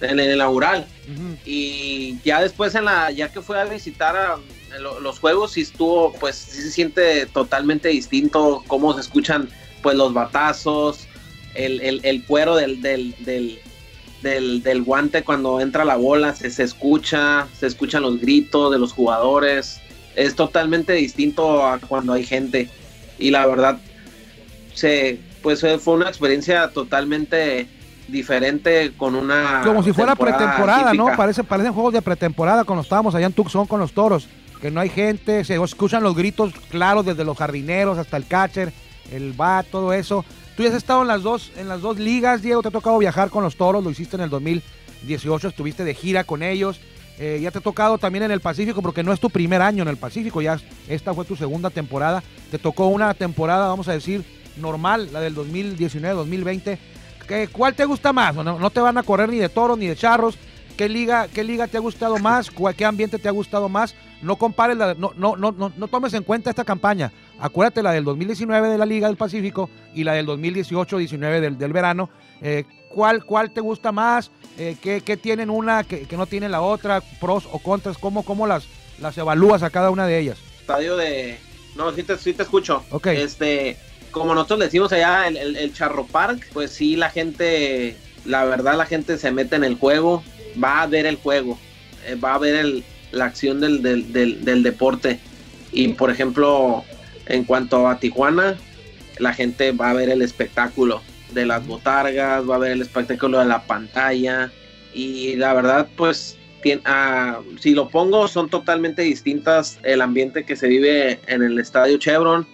En 0.01 0.19
el 0.19 0.36
inaugural. 0.36 0.86
Y 1.46 2.19
ya 2.24 2.41
después, 2.41 2.75
en 2.75 2.86
la, 2.86 3.10
ya 3.12 3.29
que 3.29 3.41
fue 3.41 3.60
a 3.60 3.65
visitar 3.65 4.15
a- 4.15 4.38
lo- 4.79 5.00
los 5.00 5.19
juegos, 5.19 5.51
sí 5.53 5.62
estuvo, 5.62 6.13
pues 6.13 6.36
sí 6.36 6.62
se 6.62 6.72
siente 6.72 7.25
totalmente 7.27 7.89
distinto 7.89 8.63
cómo 8.67 8.93
se 8.93 9.01
escuchan 9.01 9.50
pues 9.81 9.96
los 9.96 10.13
batazos, 10.13 11.07
el, 11.53 11.79
el, 11.81 12.01
el 12.03 12.24
cuero 12.25 12.55
del, 12.55 12.81
del, 12.81 13.15
del, 13.19 13.60
del, 14.22 14.63
del 14.63 14.84
guante 14.84 15.24
cuando 15.24 15.60
entra 15.62 15.86
la 15.86 15.96
bola, 15.96 16.36
se, 16.36 16.50
se 16.50 16.63
escucha, 16.63 17.48
se 17.57 17.67
escuchan 17.67 18.01
los 18.03 18.19
gritos 18.19 18.72
de 18.72 18.79
los 18.79 18.93
jugadores. 18.93 19.79
Es 20.15 20.36
totalmente 20.36 20.93
distinto 20.93 21.65
a 21.65 21.77
cuando 21.79 22.13
hay 22.13 22.25
gente. 22.25 22.69
Y 23.19 23.29
la 23.31 23.46
verdad, 23.46 23.77
se, 24.74 25.19
pues 25.41 25.63
fue 25.79 25.93
una 25.93 26.07
experiencia 26.10 26.69
totalmente 26.69 27.67
diferente 28.07 28.93
con 28.96 29.15
una 29.15 29.62
Como 29.65 29.84
si 29.84 29.91
fuera 29.91 30.15
temporada 30.15 30.38
pretemporada, 30.38 30.93
¿no? 30.93 31.15
Parece, 31.17 31.43
parecen 31.43 31.74
juegos 31.74 31.93
de 31.93 32.01
pretemporada 32.01 32.63
cuando 32.63 32.81
estábamos 32.81 33.13
allá 33.15 33.25
en 33.25 33.34
Tucson 33.34 33.67
con 33.67 33.79
los 33.79 33.91
toros, 33.91 34.27
que 34.61 34.71
no 34.71 34.79
hay 34.81 34.89
gente, 34.89 35.43
se 35.43 35.55
escuchan 35.55 36.03
los 36.03 36.15
gritos 36.15 36.53
claros 36.69 37.05
desde 37.05 37.23
los 37.23 37.37
jardineros 37.37 37.97
hasta 37.97 38.17
el 38.17 38.25
catcher, 38.27 38.73
el 39.11 39.33
bat, 39.33 39.65
todo 39.71 39.93
eso. 39.93 40.25
Tú 40.55 40.63
ya 40.63 40.69
has 40.69 40.75
estado 40.75 41.01
en 41.03 41.07
las 41.07 41.21
dos, 41.23 41.51
en 41.57 41.67
las 41.67 41.81
dos 41.81 41.99
ligas, 41.99 42.41
Diego, 42.41 42.61
te 42.61 42.69
ha 42.69 42.71
tocado 42.71 42.97
viajar 42.97 43.29
con 43.29 43.43
los 43.43 43.55
toros, 43.55 43.83
lo 43.83 43.91
hiciste 43.91 44.15
en 44.15 44.23
el 44.23 44.29
2018, 44.31 45.49
estuviste 45.49 45.83
de 45.83 45.93
gira 45.93 46.23
con 46.23 46.41
ellos. 46.43 46.79
Eh, 47.19 47.39
ya 47.41 47.49
te 47.51 47.57
ha 47.59 47.61
tocado 47.61 47.97
también 47.97 48.23
en 48.23 48.31
el 48.31 48.41
Pacífico, 48.41 48.81
porque 48.81 49.03
no 49.03 49.11
es 49.13 49.19
tu 49.19 49.29
primer 49.29 49.61
año 49.61 49.81
en 49.83 49.89
el 49.89 49.97
Pacífico, 49.97 50.41
ya 50.41 50.59
esta 50.87 51.13
fue 51.13 51.25
tu 51.25 51.35
segunda 51.35 51.69
temporada. 51.69 52.23
Te 52.51 52.59
tocó 52.59 52.87
una 52.87 53.13
temporada, 53.13 53.67
vamos 53.67 53.87
a 53.87 53.93
decir, 53.93 54.23
normal, 54.57 55.09
la 55.11 55.19
del 55.21 55.33
2019-2020. 55.35 56.77
¿Qué- 57.27 57.47
¿Cuál 57.51 57.73
te 57.75 57.85
gusta 57.85 58.13
más? 58.13 58.35
No, 58.35 58.43
no 58.59 58.69
te 58.69 58.79
van 58.79 58.97
a 58.97 59.03
correr 59.03 59.29
ni 59.29 59.37
de 59.37 59.49
toros 59.49 59.77
ni 59.77 59.87
de 59.87 59.95
charros. 59.95 60.37
¿Qué 60.77 60.88
liga, 60.88 61.27
qué 61.27 61.43
liga 61.43 61.67
te 61.67 61.77
ha 61.77 61.79
gustado 61.79 62.17
más? 62.19 62.51
¿Cuál- 62.51 62.75
¿Qué 62.75 62.86
ambiente 62.86 63.17
te 63.17 63.27
ha 63.27 63.31
gustado 63.31 63.67
más? 63.67 63.96
No 64.22 64.36
compares, 64.36 64.77
la, 64.77 64.93
no, 64.93 65.12
no, 65.17 65.36
no, 65.36 65.51
no, 65.51 65.72
no 65.75 65.88
tomes 65.88 66.13
en 66.13 66.24
cuenta 66.24 66.51
esta 66.51 66.63
campaña. 66.63 67.12
Acuérdate 67.39 67.81
la 67.81 67.91
del 67.91 68.03
2019 68.03 68.69
de 68.69 68.77
la 68.77 68.86
Liga 68.86 69.07
del 69.07 69.17
Pacífico 69.17 69.69
y 69.96 70.03
la 70.03 70.13
del 70.13 70.27
2018-19 70.27 71.39
del, 71.39 71.57
del 71.57 71.74
verano. 71.74 72.10
Eh, 72.41 72.65
¿cuál, 72.89 73.25
¿Cuál 73.25 73.51
te 73.51 73.62
gusta 73.62 73.91
más? 73.91 74.29
Eh, 74.57 74.75
¿qué, 74.81 75.01
qué 75.01 75.17
tienen 75.17 75.50
una 75.50 75.84
que, 75.84 76.01
que 76.01 76.15
no 76.17 76.27
tiene 76.27 76.48
la 76.48 76.62
otra? 76.62 77.01
¿Pros 77.19 77.48
o 77.51 77.60
contras? 77.60 77.98
¿Cómo, 77.98 78.24
cómo 78.24 78.46
las, 78.48 78.67
las 79.00 79.17
evalúas 79.17 79.63
a 79.63 79.69
cada 79.72 79.89
una 79.89 80.05
de 80.05 80.19
ellas? 80.19 80.38
estadio 80.62 80.96
de. 80.98 81.39
No, 81.75 81.91
sí 81.93 82.03
te, 82.03 82.17
sí 82.17 82.34
te 82.34 82.43
escucho. 82.43 82.84
Ok. 82.91 83.07
Este, 83.07 83.77
como 84.12 84.34
nosotros 84.36 84.60
le 84.60 84.65
decimos 84.65 84.91
allá, 84.93 85.27
el, 85.27 85.38
el- 85.38 85.55
el 85.55 85.74
Charro 85.74 86.05
Park, 86.05 86.46
pues 86.53 86.72
sí, 86.72 86.96
la 86.96 87.10
gente, 87.10 87.96
la 88.25 88.43
verdad, 88.46 88.75
la 88.77 88.86
gente 88.86 89.17
se 89.17 89.31
mete 89.31 89.55
en 89.55 89.63
el 89.63 89.75
juego, 89.75 90.24
va 90.61 90.81
a 90.81 90.87
ver 90.87 91.05
el 91.05 91.15
juego, 91.15 91.57
eh, 92.05 92.15
va 92.15 92.35
a 92.35 92.37
ver 92.37 92.83
la 93.11 93.25
acción 93.25 93.59
del, 93.61 94.63
deporte. 94.63 95.19
Y 95.71 95.89
por 95.89 96.09
ejemplo, 96.09 96.83
en 97.27 97.43
cuanto 97.43 97.87
a 97.87 97.99
Tijuana, 97.99 98.57
la 99.19 99.33
gente 99.33 99.71
va 99.71 99.91
a 99.91 99.93
ver 99.93 100.09
el 100.09 100.21
espectáculo 100.21 101.01
de 101.33 101.45
las 101.45 101.65
botargas, 101.65 102.49
va 102.49 102.55
a 102.55 102.59
ver 102.59 102.71
el 102.71 102.81
espectáculo 102.81 103.39
de 103.39 103.45
la 103.45 103.63
pantalla. 103.63 104.51
Y 104.93 105.35
la 105.35 105.53
verdad, 105.53 105.87
pues 105.95 106.37
ah, 106.85 107.39
si 107.59 107.73
lo 107.73 107.89
pongo, 107.89 108.27
son 108.27 108.49
totalmente 108.49 109.01
distintas 109.01 109.79
el 109.83 110.01
ambiente 110.01 110.45
que 110.45 110.55
se 110.55 110.67
vive 110.67 111.19
en 111.27 111.43
el 111.43 111.59
estadio 111.59 111.97
Chevron 111.97 112.47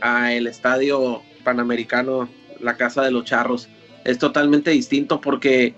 a 0.00 0.32
el 0.32 0.46
estadio 0.46 1.22
panamericano, 1.44 2.28
la 2.60 2.76
Casa 2.76 3.02
de 3.02 3.10
los 3.10 3.24
Charros. 3.24 3.68
Es 4.04 4.18
totalmente 4.18 4.70
distinto 4.70 5.20
porque 5.20 5.74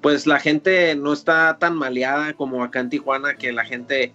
pues 0.00 0.26
la 0.26 0.40
gente 0.40 0.94
no 0.94 1.12
está 1.12 1.58
tan 1.58 1.76
maleada 1.76 2.32
como 2.34 2.64
acá 2.64 2.80
en 2.80 2.90
Tijuana, 2.90 3.34
que 3.34 3.52
la 3.52 3.64
gente, 3.64 4.14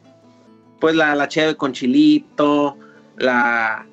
pues 0.79 0.95
la, 0.95 1.15
la 1.15 1.27
cheve 1.27 1.55
con 1.55 1.73
chilito, 1.73 2.77
la, 3.17 3.85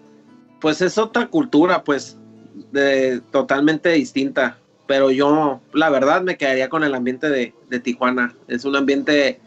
pues 0.61 0.81
es 0.81 0.97
otra 0.99 1.27
cultura, 1.29 1.85
pues, 1.85 2.19
de, 2.71 3.21
totalmente 3.31 3.91
distinta. 3.91 4.59
Pero 4.87 5.11
yo, 5.11 5.61
la 5.73 5.91
verdad, 5.91 6.23
me 6.23 6.37
quedaría 6.37 6.69
con 6.69 6.83
el 6.83 6.95
ambiente 6.95 7.29
de, 7.31 7.55
de 7.69 7.81
Tijuana. 7.81 8.35
Es 8.49 8.65
un 8.65 8.77
ambiente 8.77 9.41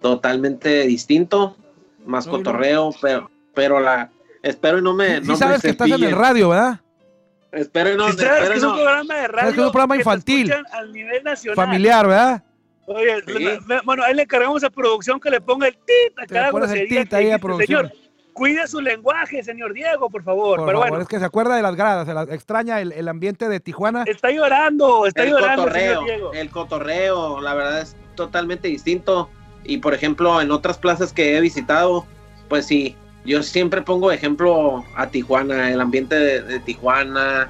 totalmente 0.00 0.86
distinto, 0.86 1.56
más 2.06 2.26
no. 2.26 2.32
cotorreo, 2.32 2.90
pero, 3.00 3.30
pero 3.54 3.80
la, 3.80 4.10
espero 4.42 4.78
y 4.78 4.82
no 4.82 4.94
me, 4.94 5.20
Sí 5.20 5.26
no 5.26 5.32
me 5.32 5.38
sabes 5.38 5.62
que 5.62 5.70
estás 5.70 5.90
en 5.90 6.02
el 6.04 6.12
radio, 6.12 6.50
¿verdad? 6.50 6.80
No, 7.52 7.58
Si 7.58 7.64
sabes 7.64 7.66
espero 7.66 8.48
que 8.50 8.54
y 8.54 8.58
es 8.58 8.62
un 8.64 8.74
programa 8.74 9.14
de 9.14 9.28
radio. 9.28 9.52
que 9.54 9.60
es 9.60 9.66
un 9.66 9.72
programa 9.72 9.96
infantil. 9.96 10.54
Al 10.72 10.92
nivel 10.92 11.24
nacional. 11.24 11.56
Familiar, 11.56 12.06
¿verdad? 12.06 12.42
Oye, 12.86 13.16
Sí. 13.26 13.48
bueno, 13.84 14.02
ahí 14.02 14.14
le 14.14 14.22
encargamos 14.22 14.64
a 14.64 14.70
producción 14.70 15.20
que 15.20 15.30
le 15.30 15.40
ponga 15.40 15.66
el 15.68 15.74
tit 15.74 16.18
a 16.18 16.26
cada 16.26 16.50
pones 16.50 16.70
el 16.70 16.76
grosería 16.78 17.02
tit 17.04 17.14
ahí 17.14 17.30
a 17.30 17.38
producción. 17.38 17.88
Señor, 17.88 18.08
cuide 18.32 18.66
su 18.66 18.80
lenguaje, 18.80 19.42
señor 19.42 19.72
Diego, 19.74 20.08
por 20.08 20.22
favor. 20.22 20.56
Por 20.58 20.66
Pero 20.66 20.78
favor, 20.78 20.88
bueno, 20.90 21.02
es 21.02 21.08
que 21.08 21.18
se 21.18 21.24
acuerda 21.24 21.56
de 21.56 21.62
las 21.62 21.74
gradas, 21.76 22.06
se 22.06 22.14
la- 22.14 22.22
extraña 22.22 22.80
el, 22.80 22.92
el 22.92 23.08
ambiente 23.08 23.48
de 23.48 23.60
Tijuana. 23.60 24.04
está 24.06 24.30
llorando, 24.30 25.06
está 25.06 25.24
el 25.24 25.30
llorando, 25.30 25.64
cotorreo, 25.64 25.92
señor 26.00 26.04
Diego. 26.06 26.32
el 26.34 26.50
cotorreo, 26.50 27.40
la 27.40 27.54
verdad 27.54 27.80
es 27.80 27.96
totalmente 28.14 28.68
distinto. 28.68 29.28
Y 29.64 29.78
por 29.78 29.92
ejemplo, 29.92 30.40
en 30.40 30.50
otras 30.50 30.78
plazas 30.78 31.12
que 31.12 31.36
he 31.36 31.40
visitado, 31.40 32.06
pues 32.48 32.66
sí, 32.66 32.96
yo 33.24 33.42
siempre 33.42 33.82
pongo 33.82 34.10
ejemplo 34.12 34.84
a 34.96 35.08
Tijuana, 35.08 35.70
el 35.70 35.80
ambiente 35.80 36.14
de, 36.14 36.42
de 36.42 36.60
Tijuana. 36.60 37.48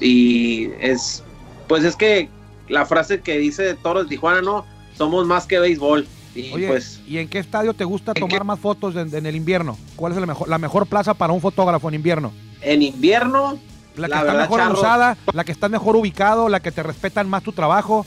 Y 0.00 0.70
es, 0.80 1.22
pues 1.68 1.84
es 1.84 1.96
que 1.96 2.28
la 2.68 2.84
frase 2.86 3.20
que 3.20 3.38
dice 3.38 3.74
Toros 3.74 4.08
Tijuana, 4.08 4.42
no, 4.42 4.64
somos 4.96 5.26
más 5.26 5.46
que 5.46 5.58
béisbol. 5.58 6.06
Y 6.34 6.52
Oye, 6.52 6.66
pues 6.66 7.00
¿y 7.06 7.18
en 7.18 7.28
qué 7.28 7.38
estadio 7.38 7.74
te 7.74 7.84
gusta 7.84 8.10
¿En 8.12 8.20
tomar 8.22 8.40
qué? 8.40 8.44
más 8.44 8.58
fotos 8.58 8.96
en, 8.96 9.14
en 9.14 9.24
el 9.24 9.36
invierno? 9.36 9.78
¿Cuál 9.94 10.12
es 10.12 10.18
la 10.18 10.26
mejor, 10.26 10.48
la 10.48 10.58
mejor 10.58 10.86
plaza 10.86 11.14
para 11.14 11.32
un 11.32 11.40
fotógrafo 11.40 11.88
en 11.88 11.94
invierno? 11.94 12.32
en 12.60 12.82
invierno, 12.82 13.58
La 13.94 14.08
que 14.08 14.10
La 14.14 14.16
está 14.20 14.22
verdad, 14.24 14.40
mejor 14.42 14.58
Charro. 14.60 14.78
usada, 14.80 15.16
la 15.32 15.44
que 15.44 15.52
está 15.52 15.68
mejor 15.68 15.94
ubicado, 15.96 16.48
la 16.48 16.58
que 16.60 16.72
te 16.72 16.82
respetan 16.82 17.28
más 17.28 17.42
tu 17.44 17.52
trabajo, 17.52 18.04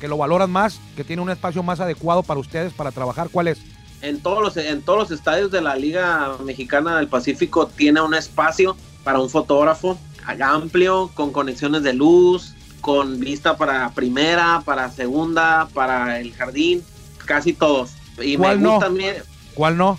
que 0.00 0.08
lo 0.08 0.18
valoran 0.18 0.50
más, 0.50 0.80
que 0.96 1.04
tiene 1.04 1.22
un 1.22 1.30
espacio 1.30 1.62
más 1.62 1.78
adecuado 1.80 2.22
para 2.24 2.40
ustedes 2.40 2.72
para 2.74 2.90
trabajar. 2.90 3.28
¿Cuál 3.30 3.48
es? 3.48 3.58
En 4.02 4.20
todos 4.20 4.42
los 4.42 4.56
en 4.56 4.82
todos 4.82 4.98
los 4.98 5.10
estadios 5.10 5.50
de 5.50 5.60
la 5.60 5.76
Liga 5.76 6.36
Mexicana 6.44 6.96
del 6.96 7.08
Pacífico 7.08 7.66
tiene 7.66 8.00
un 8.00 8.14
espacio 8.14 8.76
para 9.04 9.18
un 9.20 9.28
fotógrafo 9.30 9.98
amplio 10.40 11.10
con 11.14 11.32
conexiones 11.32 11.82
de 11.82 11.92
luz, 11.92 12.54
con 12.80 13.18
vista 13.18 13.56
para 13.56 13.90
primera, 13.90 14.62
para 14.64 14.90
segunda, 14.90 15.68
para 15.74 16.20
el 16.20 16.32
jardín, 16.34 16.84
casi 17.26 17.52
todos. 17.52 17.92
Y 18.22 18.36
me 18.36 18.44
¿Cuál 18.44 18.62
no? 18.62 18.70
gusta 18.72 18.86
también 18.86 19.16
¿Cuál 19.54 19.76
no? 19.76 19.98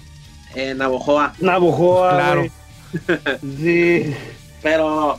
en 0.55 0.77
Navojoa, 0.77 1.33
Navojoa, 1.39 2.11
Claro. 2.11 2.39
güey. 2.41 2.51
Sí. 3.57 4.13
pero 4.61 5.17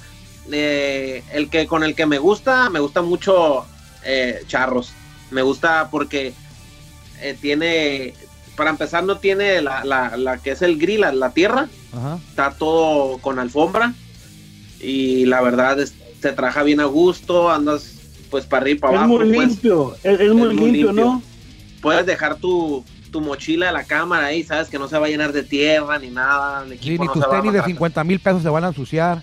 eh, 0.50 1.22
el 1.32 1.48
que 1.50 1.66
con 1.66 1.84
el 1.84 1.94
que 1.94 2.06
me 2.06 2.18
gusta, 2.18 2.68
me 2.70 2.80
gusta 2.80 3.02
mucho 3.02 3.64
eh, 4.04 4.42
Charros. 4.46 4.92
Me 5.30 5.42
gusta 5.42 5.88
porque 5.90 6.32
eh, 7.20 7.36
tiene, 7.40 8.14
para 8.56 8.70
empezar, 8.70 9.04
no 9.04 9.18
tiene 9.18 9.60
la, 9.62 9.84
la, 9.84 10.16
la 10.16 10.38
que 10.38 10.50
es 10.52 10.62
el 10.62 10.78
grill, 10.78 11.00
la- 11.02 11.12
la 11.12 11.30
tierra. 11.30 11.68
Ajá. 11.94 12.18
está 12.30 12.50
todo 12.52 13.18
con 13.18 13.38
alfombra 13.38 13.92
y 14.80 15.26
la 15.26 15.40
verdad 15.42 15.78
es, 15.80 15.94
se 16.20 16.32
trabaja 16.32 16.62
bien 16.62 16.80
a 16.80 16.84
gusto, 16.86 17.50
andas 17.50 17.94
pues 18.30 18.46
para 18.46 18.62
arriba 18.62 18.76
y 18.76 18.80
para 18.80 18.92
Es 18.94 18.98
abajo, 19.00 19.18
muy 19.18 19.32
pues, 19.34 19.48
limpio, 19.48 19.94
es, 20.02 20.20
es 20.20 20.32
muy 20.32 20.54
muy 20.54 20.70
limpio, 20.72 20.86
limpio. 20.86 21.04
¿no? 21.04 21.22
puedes 21.82 22.06
dejar 22.06 22.36
tu, 22.36 22.82
tu 23.10 23.20
mochila 23.20 23.66
de 23.66 23.72
la 23.72 23.84
cámara 23.84 24.26
ahí, 24.28 24.42
sabes 24.42 24.68
que 24.68 24.78
no 24.78 24.88
se 24.88 24.96
va 24.98 25.06
a 25.06 25.08
llenar 25.10 25.32
de 25.32 25.42
tierra 25.42 25.98
ni 25.98 26.08
nada, 26.08 26.64
el 26.64 26.78
Sí, 26.80 26.98
ni 26.98 27.06
no 27.06 27.12
tus 27.12 27.24
a 27.24 27.28
tenis 27.30 27.52
de 27.52 27.58
matar. 27.58 27.70
50 27.70 28.04
mil 28.04 28.20
pesos 28.20 28.42
se 28.42 28.48
van 28.48 28.64
a 28.64 28.68
ensuciar. 28.68 29.20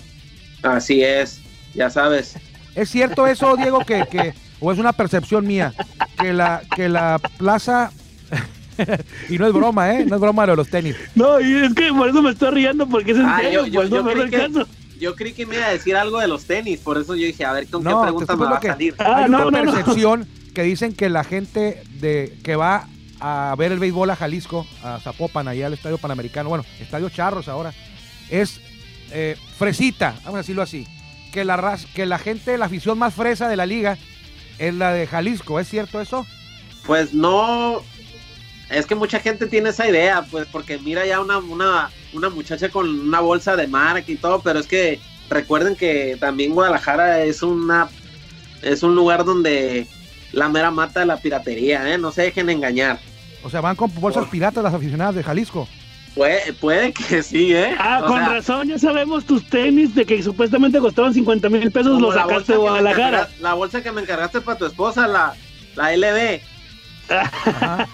Así 0.61 1.01
es, 1.03 1.39
ya 1.73 1.89
sabes. 1.89 2.35
¿Es 2.75 2.89
cierto 2.89 3.25
eso, 3.25 3.55
Diego, 3.55 3.79
que, 3.85 4.05
que 4.11 4.33
o 4.59 4.71
es 4.71 4.77
una 4.77 4.93
percepción 4.93 5.47
mía, 5.47 5.73
que 6.19 6.33
la, 6.33 6.61
que 6.75 6.87
la 6.89 7.19
plaza... 7.37 7.91
y 9.29 9.37
no 9.37 9.47
es 9.47 9.53
broma, 9.53 9.93
¿eh? 9.93 10.05
No 10.05 10.15
es 10.15 10.21
broma 10.21 10.45
lo 10.45 10.53
de 10.53 10.57
los 10.57 10.69
tenis. 10.69 10.95
No, 11.15 11.39
y 11.39 11.65
es 11.65 11.73
que 11.73 11.91
por 11.93 12.09
eso 12.09 12.21
me 12.21 12.31
estoy 12.31 12.51
riendo, 12.51 12.87
porque 12.87 13.11
es 13.11 13.17
en 13.17 13.25
Ah, 13.25 13.39
serio, 13.41 13.65
yo- 13.65 13.83
yo- 13.83 14.03
no 14.03 14.11
yo 14.11 14.15
me 14.23 14.29
que-. 14.29 14.65
Yo 14.99 15.15
creí 15.15 15.31
que 15.33 15.45
me 15.45 15.55
iba 15.55 15.65
a 15.65 15.69
decir 15.71 15.95
algo 15.95 16.19
de 16.19 16.27
los 16.27 16.43
tenis, 16.45 16.79
por 16.81 16.97
eso 16.97 17.15
yo 17.15 17.25
dije, 17.25 17.45
a 17.45 17.53
ver 17.53 17.67
con 17.69 17.83
No, 17.83 18.01
qué 18.01 18.03
pregunta 18.07 18.35
me 18.35 18.45
va 18.45 18.57
a 18.57 18.59
que- 18.59 18.67
salir. 18.67 18.95
Ah, 18.99 19.23
Hay 19.23 19.29
no, 19.29 19.47
una 19.47 19.61
no, 19.61 19.65
no. 19.65 19.71
percepción 19.73 20.27
que 20.53 20.63
dicen 20.63 20.93
que 20.93 21.07
la 21.09 21.23
gente 21.23 21.81
de 22.01 22.37
que 22.43 22.55
va 22.57 22.87
a 23.21 23.55
ver 23.57 23.71
el 23.71 23.79
béisbol 23.79 24.09
a 24.09 24.15
Jalisco, 24.17 24.65
a 24.83 24.99
Zapopan, 24.99 25.47
allá 25.47 25.67
al 25.67 25.73
Estadio 25.73 25.97
Panamericano, 25.97 26.49
bueno, 26.49 26.65
Estadio 26.81 27.09
Charros 27.09 27.47
ahora, 27.47 27.73
es 28.29 28.59
eh, 29.11 29.37
fresita, 29.57 30.15
vamos 30.25 30.35
a 30.35 30.37
decirlo 30.39 30.61
así, 30.63 30.85
que 31.31 31.45
la, 31.45 31.77
que 31.95 32.05
la 32.05 32.17
gente, 32.19 32.57
la 32.57 32.65
afición 32.65 32.97
más 32.99 33.13
fresa 33.13 33.47
de 33.47 33.55
la 33.55 33.65
liga 33.65 33.97
es 34.57 34.73
la 34.73 34.91
de 34.91 35.07
Jalisco, 35.07 35.59
¿es 35.61 35.69
cierto 35.69 36.01
eso? 36.01 36.25
Pues 36.85 37.13
no, 37.13 37.81
es 38.69 38.85
que 38.85 38.95
mucha 38.95 39.19
gente 39.19 39.47
tiene 39.47 39.69
esa 39.69 39.87
idea, 39.89 40.23
pues 40.29 40.47
porque 40.51 40.77
mira 40.77 41.05
ya 41.05 41.19
una, 41.19 41.37
una, 41.39 41.89
una 42.13 42.29
muchacha 42.29 42.69
con 42.69 42.87
una 42.87 43.19
bolsa 43.19 43.55
de 43.55 43.67
marca 43.67 44.11
y 44.11 44.15
todo, 44.15 44.41
pero 44.41 44.59
es 44.59 44.67
que 44.67 44.99
recuerden 45.29 45.75
que 45.75 46.17
también 46.19 46.53
Guadalajara 46.53 47.23
es 47.23 47.41
una 47.43 47.87
es 48.61 48.83
un 48.83 48.93
lugar 48.95 49.23
donde 49.25 49.87
la 50.33 50.49
mera 50.49 50.69
mata 50.71 50.99
de 50.99 51.05
la 51.05 51.17
piratería, 51.17 51.93
¿eh? 51.93 51.97
no 51.97 52.11
se 52.11 52.23
dejen 52.23 52.49
engañar. 52.49 52.99
O 53.43 53.49
sea, 53.49 53.61
van 53.61 53.75
con 53.75 53.93
bolsas 53.95 54.23
Por- 54.23 54.31
piratas 54.31 54.63
las 54.63 54.73
aficionadas 54.73 55.15
de 55.15 55.23
Jalisco. 55.23 55.67
Puede, 56.15 56.51
puede 56.53 56.91
que 56.91 57.23
sí, 57.23 57.53
¿eh? 57.55 57.73
Ah, 57.79 58.01
O 58.03 58.07
con 58.07 58.17
sea, 58.17 58.29
razón, 58.29 58.67
ya 58.67 58.77
sabemos 58.77 59.25
tus 59.25 59.47
tenis 59.47 59.95
de 59.95 60.05
que 60.05 60.21
supuestamente 60.21 60.79
costaban 60.79 61.13
50 61.13 61.47
mil 61.49 61.71
pesos, 61.71 62.01
los 62.01 62.13
sacaste 62.15 62.53
de 62.53 62.57
Guadalajara. 62.57 63.29
La 63.39 63.53
bolsa 63.53 63.81
que 63.81 63.91
me 63.91 64.01
encargaste 64.01 64.41
para 64.41 64.57
tu 64.57 64.65
esposa, 64.65 65.07
la, 65.07 65.33
la 65.75 65.95
LB. 65.95 66.41
Ah, 67.09 67.87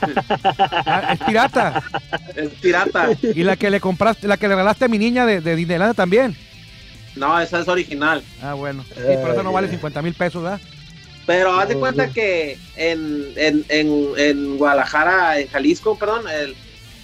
es 1.13 1.19
pirata. 1.25 1.83
es 2.35 2.49
pirata. 2.61 3.09
Y 3.33 3.43
la 3.43 3.55
que 3.55 3.69
le 3.69 3.79
compraste, 3.79 4.27
la 4.27 4.37
que 4.37 4.47
le 4.47 4.55
regalaste 4.55 4.85
a 4.85 4.87
mi 4.87 4.97
niña 4.97 5.25
de, 5.25 5.41
de 5.41 5.55
Disneylandia 5.55 5.93
también. 5.93 6.35
No, 7.15 7.39
esa 7.39 7.59
es 7.61 7.67
original. 7.67 8.21
Ah, 8.41 8.53
bueno. 8.53 8.83
Sí, 8.89 8.93
pero 9.05 9.31
eso 9.33 9.43
no 9.43 9.51
vale 9.53 9.69
50 9.69 10.01
mil 10.01 10.13
pesos, 10.13 10.43
¿verdad? 10.43 10.59
Pero 11.25 11.57
haz 11.59 11.69
de 11.69 11.75
Oh, 11.75 11.79
cuenta 11.79 12.09
que 12.09 12.57
en, 12.75 13.25
en, 13.35 13.65
en, 13.69 14.03
en 14.17 14.57
Guadalajara, 14.57 15.39
en 15.39 15.47
Jalisco, 15.47 15.97
perdón, 15.97 16.23
el- 16.29 16.55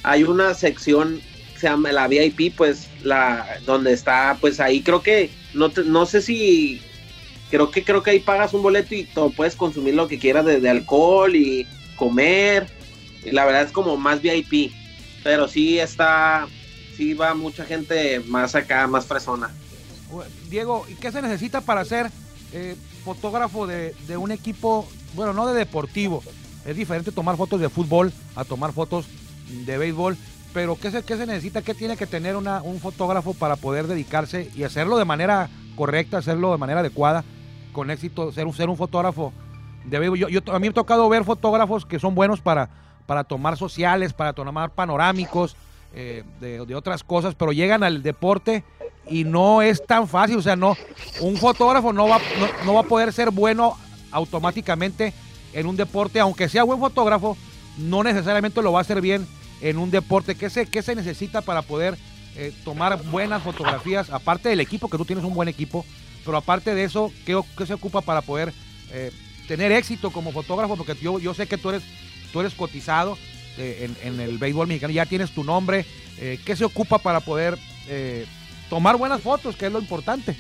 hay 0.04 0.24
una 0.24 0.54
sección 0.54 1.22
que 1.54 1.60
se 1.60 1.68
llama 1.68 1.92
la 1.92 2.08
VIP, 2.08 2.56
pues, 2.56 2.88
la 3.04 3.46
donde 3.66 3.94
está, 3.94 4.38
pues 4.42 4.60
ahí 4.60 4.82
creo 4.82 5.02
que, 5.02 5.30
no, 5.54 5.70
te- 5.70 5.84
no 5.86 6.06
sé 6.06 6.22
si, 6.22 6.82
creo 7.50 7.72
que 7.72 7.84
creo 7.84 8.04
que 8.04 8.12
ahí 8.12 8.20
pagas 8.20 8.54
un 8.54 8.62
boleto 8.64 8.94
y 8.96 9.04
todo, 9.06 9.30
puedes 9.32 9.56
consumir 9.56 9.94
lo 9.96 10.08
que 10.08 10.20
quieras 10.20 10.46
de, 10.46 10.60
de 10.60 10.70
alcohol 10.70 11.36
y 11.36 11.66
comer. 12.02 12.68
La 13.26 13.46
verdad 13.46 13.62
es 13.62 13.72
como 13.72 13.96
más 13.96 14.24
VIP. 14.24 14.72
Pero 15.24 15.48
sí 15.48 15.78
está, 15.78 16.48
sí 16.98 17.14
va 17.14 17.36
mucha 17.36 17.64
gente 17.64 18.20
más 18.22 18.56
acá, 18.56 18.88
más 18.88 19.06
fresona. 19.06 19.52
Diego, 20.50 20.88
¿y 20.90 20.96
qué 20.96 21.12
se 21.12 21.22
necesita 21.22 21.62
para 21.62 21.86
ser 21.86 22.10
eh, 22.54 22.76
fotógrafo 23.06 23.68
de, 23.68 23.94
de 24.08 24.18
un 24.18 24.32
equipo, 24.32 24.88
bueno, 25.14 25.32
no 25.34 25.46
de 25.46 25.54
deportivo? 25.54 26.24
Es 26.66 26.76
diferente 26.76 27.12
tomar 27.12 27.38
fotos 27.38 27.62
de 27.62 27.70
fútbol 27.70 28.12
a 28.36 28.46
tomar 28.46 28.74
fotos 28.74 29.06
de 29.48 29.78
béisbol, 29.78 30.18
pero 30.56 30.78
¿qué 30.80 30.90
se, 30.90 31.04
qué 31.04 31.18
se 31.18 31.28
necesita? 31.28 31.62
¿Qué 31.62 31.76
tiene 31.76 31.98
que 31.98 32.08
tener 32.08 32.36
una, 32.36 32.64
un 32.64 32.80
fotógrafo 32.80 33.36
para 33.36 33.58
poder 33.58 33.86
dedicarse 33.86 34.50
y 34.56 34.64
hacerlo 34.64 34.98
de 34.98 35.06
manera 35.06 35.52
correcta, 35.76 36.18
hacerlo 36.18 36.52
de 36.52 36.58
manera 36.58 36.80
adecuada, 36.80 37.24
con 37.72 37.92
éxito, 37.92 38.32
ser 38.32 38.52
ser 38.54 38.70
un 38.70 38.78
fotógrafo 38.78 39.34
de? 39.86 40.30
Yo, 40.30 40.40
a 40.54 40.60
mí 40.60 40.68
me 40.68 40.70
ha 40.70 40.74
tocado 40.74 41.08
ver 41.10 41.24
fotógrafos 41.24 41.86
que 41.86 42.00
son 42.00 42.16
buenos 42.16 42.42
para, 42.42 42.70
para 43.06 43.24
tomar 43.24 43.58
sociales, 43.58 44.14
para 44.14 44.34
tomar 44.34 44.72
panorámicos, 44.72 45.56
eh, 45.94 46.24
de, 46.40 46.76
otras 46.76 47.04
cosas, 47.04 47.36
pero 47.36 47.52
llegan 47.52 47.84
al 47.84 48.02
deporte 48.02 48.64
y 49.10 49.26
no 49.26 49.62
es 49.62 49.86
tan 49.86 50.08
fácil, 50.08 50.38
o 50.38 50.42
sea, 50.42 50.56
no, 50.56 50.78
un 51.20 51.36
fotógrafo 51.36 51.92
no 51.92 52.08
va, 52.08 52.20
no 52.66 52.74
va 52.74 52.82
a 52.82 52.84
poder 52.84 53.12
ser 53.12 53.32
bueno 53.32 53.78
automáticamente 54.12 55.14
en 55.54 55.66
un 55.66 55.76
deporte, 55.76 56.20
aunque 56.20 56.48
sea 56.48 56.64
buen 56.64 56.80
fotógrafo, 56.80 57.38
no 57.78 58.04
necesariamente 58.04 58.62
lo 58.62 58.72
va 58.72 58.80
a 58.80 58.82
hacer 58.82 59.02
bien 59.02 59.28
en 59.62 59.78
un 59.78 59.92
deporte. 59.92 60.36
¿Qué 60.36 60.50
se, 60.50 60.66
qué 60.66 60.82
se 60.82 60.96
necesita 60.96 61.42
para 61.42 61.62
poder 61.62 61.98
eh, 62.36 62.54
tomar 62.64 63.02
buenas 63.04 63.44
fotografías? 63.44 64.10
Aparte 64.10 64.50
del 64.50 64.60
equipo, 64.60 64.90
que 64.90 64.98
tú 64.98 65.06
tienes 65.06 65.26
un 65.26 65.34
buen 65.34 65.50
equipo, 65.50 65.86
pero 66.26 66.38
aparte 66.38 66.74
de 66.76 66.84
eso, 66.84 67.12
¿qué, 67.26 67.40
qué 67.58 67.66
se 67.66 67.74
ocupa 67.74 68.02
para 68.02 68.22
poder 68.22 68.54
eh, 68.92 69.12
tener 69.52 69.74
éxito 69.74 70.12
como 70.12 70.32
fotógrafo? 70.32 70.78
Porque 70.78 70.96
yo, 71.02 71.20
yo 71.20 71.34
sé 71.34 71.46
que 71.46 71.58
tú 71.58 71.70
eres, 71.72 71.84
tú 72.32 72.40
eres 72.40 72.54
cotizado 72.54 73.18
eh, 73.58 73.90
en, 74.02 74.14
en 74.14 74.20
el 74.22 74.38
béisbol 74.38 74.66
mexicano, 74.68 74.94
ya 74.94 75.06
tienes 75.06 75.32
tu 75.32 75.44
nombre. 75.44 75.86
eh, 76.20 76.40
¿Qué 76.46 76.56
se 76.56 76.64
ocupa 76.64 77.00
para 77.00 77.20
poder 77.20 77.58
eh, 77.90 78.26
tomar 78.70 78.96
buenas 78.96 79.20
fotos, 79.20 79.58
que 79.58 79.66
es 79.66 79.72
lo 79.74 79.80
importante? 79.80 80.38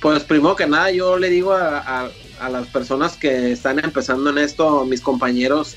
Pues 0.00 0.24
primero 0.24 0.56
que 0.56 0.66
nada 0.66 0.90
yo 0.90 1.18
le 1.18 1.28
digo 1.28 1.52
a, 1.52 1.78
a- 1.78 2.10
a 2.40 2.48
las 2.48 2.66
personas 2.68 3.18
que 3.18 3.52
están 3.52 3.78
empezando 3.84 4.30
en 4.30 4.38
esto, 4.38 4.86
mis 4.86 5.02
compañeros 5.02 5.76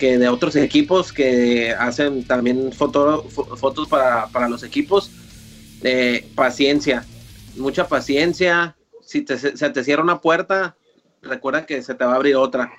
que 0.00 0.18
de 0.18 0.28
otros 0.28 0.56
equipos 0.56 1.12
que 1.12 1.70
hacen 1.78 2.24
también 2.24 2.72
foto- 2.72 3.28
fo- 3.30 3.56
fotos 3.56 3.86
para, 3.86 4.26
para 4.30 4.48
los 4.48 4.64
equipos, 4.64 5.12
eh, 5.84 6.26
paciencia, 6.34 7.06
mucha 7.56 7.86
paciencia. 7.86 8.74
Si 9.06 9.20
te- 9.22 9.38
se 9.38 9.70
te 9.70 9.84
cierra 9.84 10.02
una 10.02 10.20
puerta, 10.20 10.74
recuerda 11.22 11.64
que 11.66 11.82
se 11.82 11.94
te 11.94 12.04
va 12.04 12.12
a 12.12 12.16
abrir 12.16 12.36
otra. 12.36 12.72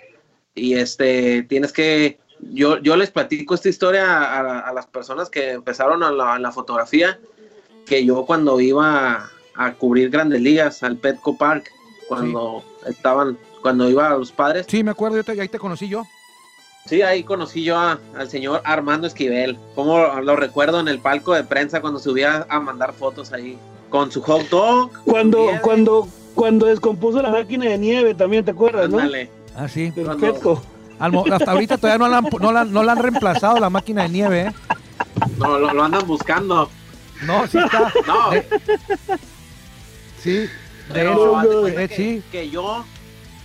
Y 0.56 0.76
este, 0.76 1.44
tienes 1.44 1.74
que, 1.74 2.20
yo, 2.40 2.78
yo 2.80 2.96
les 2.96 3.10
platico 3.10 3.56
esta 3.56 3.70
historia 3.70 4.06
a, 4.06 4.60
a 4.60 4.74
las 4.74 4.86
personas 4.88 5.30
que 5.30 5.52
empezaron 5.52 6.04
a 6.04 6.12
la, 6.12 6.36
a 6.36 6.40
la 6.40 6.52
fotografía, 6.52 7.20
que 7.86 8.06
yo 8.06 8.26
cuando 8.26 8.60
iba 8.60 9.30
a 9.56 9.74
cubrir 9.74 10.10
grandes 10.10 10.42
ligas 10.42 10.84
al 10.84 10.98
Petco 10.98 11.38
Park, 11.38 11.70
cuando 12.08 12.64
estaban, 12.86 13.38
cuando 13.62 13.90
iba 13.90 14.08
a 14.10 14.18
los 14.18 14.32
padres, 14.32 14.66
Sí, 14.70 14.84
me 14.84 14.92
acuerdo, 14.92 15.18
yo 15.18 15.24
te- 15.24 15.40
ahí 15.40 15.48
te 15.48 15.60
conocí 15.60 15.88
yo. 15.88 16.04
Sí, 16.86 17.02
ahí 17.02 17.24
conocí 17.24 17.64
yo 17.64 17.78
a- 17.78 18.00
al 18.16 18.30
señor 18.30 18.62
Armando 18.66 19.08
Esquivel. 19.08 19.58
Como 19.74 19.98
lo 20.22 20.36
recuerdo 20.36 20.82
en 20.82 20.90
el 20.90 21.00
palco 21.00 21.34
de 21.34 21.44
prensa 21.46 21.80
cuando 21.82 21.98
subía 21.98 22.46
a 22.50 22.60
mandar 22.60 22.94
fotos 22.94 23.32
ahí 23.32 23.58
con 23.90 24.12
su 24.12 24.22
hot 24.22 24.50
dog. 24.50 24.92
Cuando, 25.06 25.48
cuando, 25.62 26.08
cuando 26.36 26.66
descompuso 26.66 27.22
la 27.22 27.30
máquina 27.30 27.66
de 27.66 27.78
nieve, 27.78 28.14
también 28.16 28.44
te 28.46 28.52
acuerdas, 28.52 28.90
¿no? 28.90 28.98
Ándale. 29.00 29.30
Ah, 29.56 29.68
sí. 29.68 29.92
Del 29.92 30.06
Cuando- 30.06 30.34
Petco. 30.34 30.64
Hasta 31.00 31.52
ahorita 31.52 31.78
todavía 31.78 31.98
no 31.98 32.08
la, 32.08 32.18
han, 32.20 32.30
no, 32.40 32.52
la, 32.52 32.64
no 32.66 32.84
la 32.84 32.92
han 32.94 33.00
reemplazado 33.00 33.60
la 33.60 33.70
máquina 33.70 34.04
de 34.04 34.10
nieve, 34.10 34.42
¿eh? 34.48 34.52
No, 35.38 35.58
lo, 35.60 35.74
lo 35.74 35.84
andan 35.84 36.06
buscando. 36.08 36.70
No, 37.26 37.46
sí 37.48 37.58
está. 37.58 37.92
No, 38.08 38.32
De- 38.32 38.46
sí, 40.22 40.32
de 40.32 40.50
pero 40.94 41.12
hecho, 41.14 41.42
no, 41.62 41.68
eh, 41.68 41.88
que, 41.90 41.96
sí. 41.96 42.24
que 42.32 42.50
yo, 42.50 42.86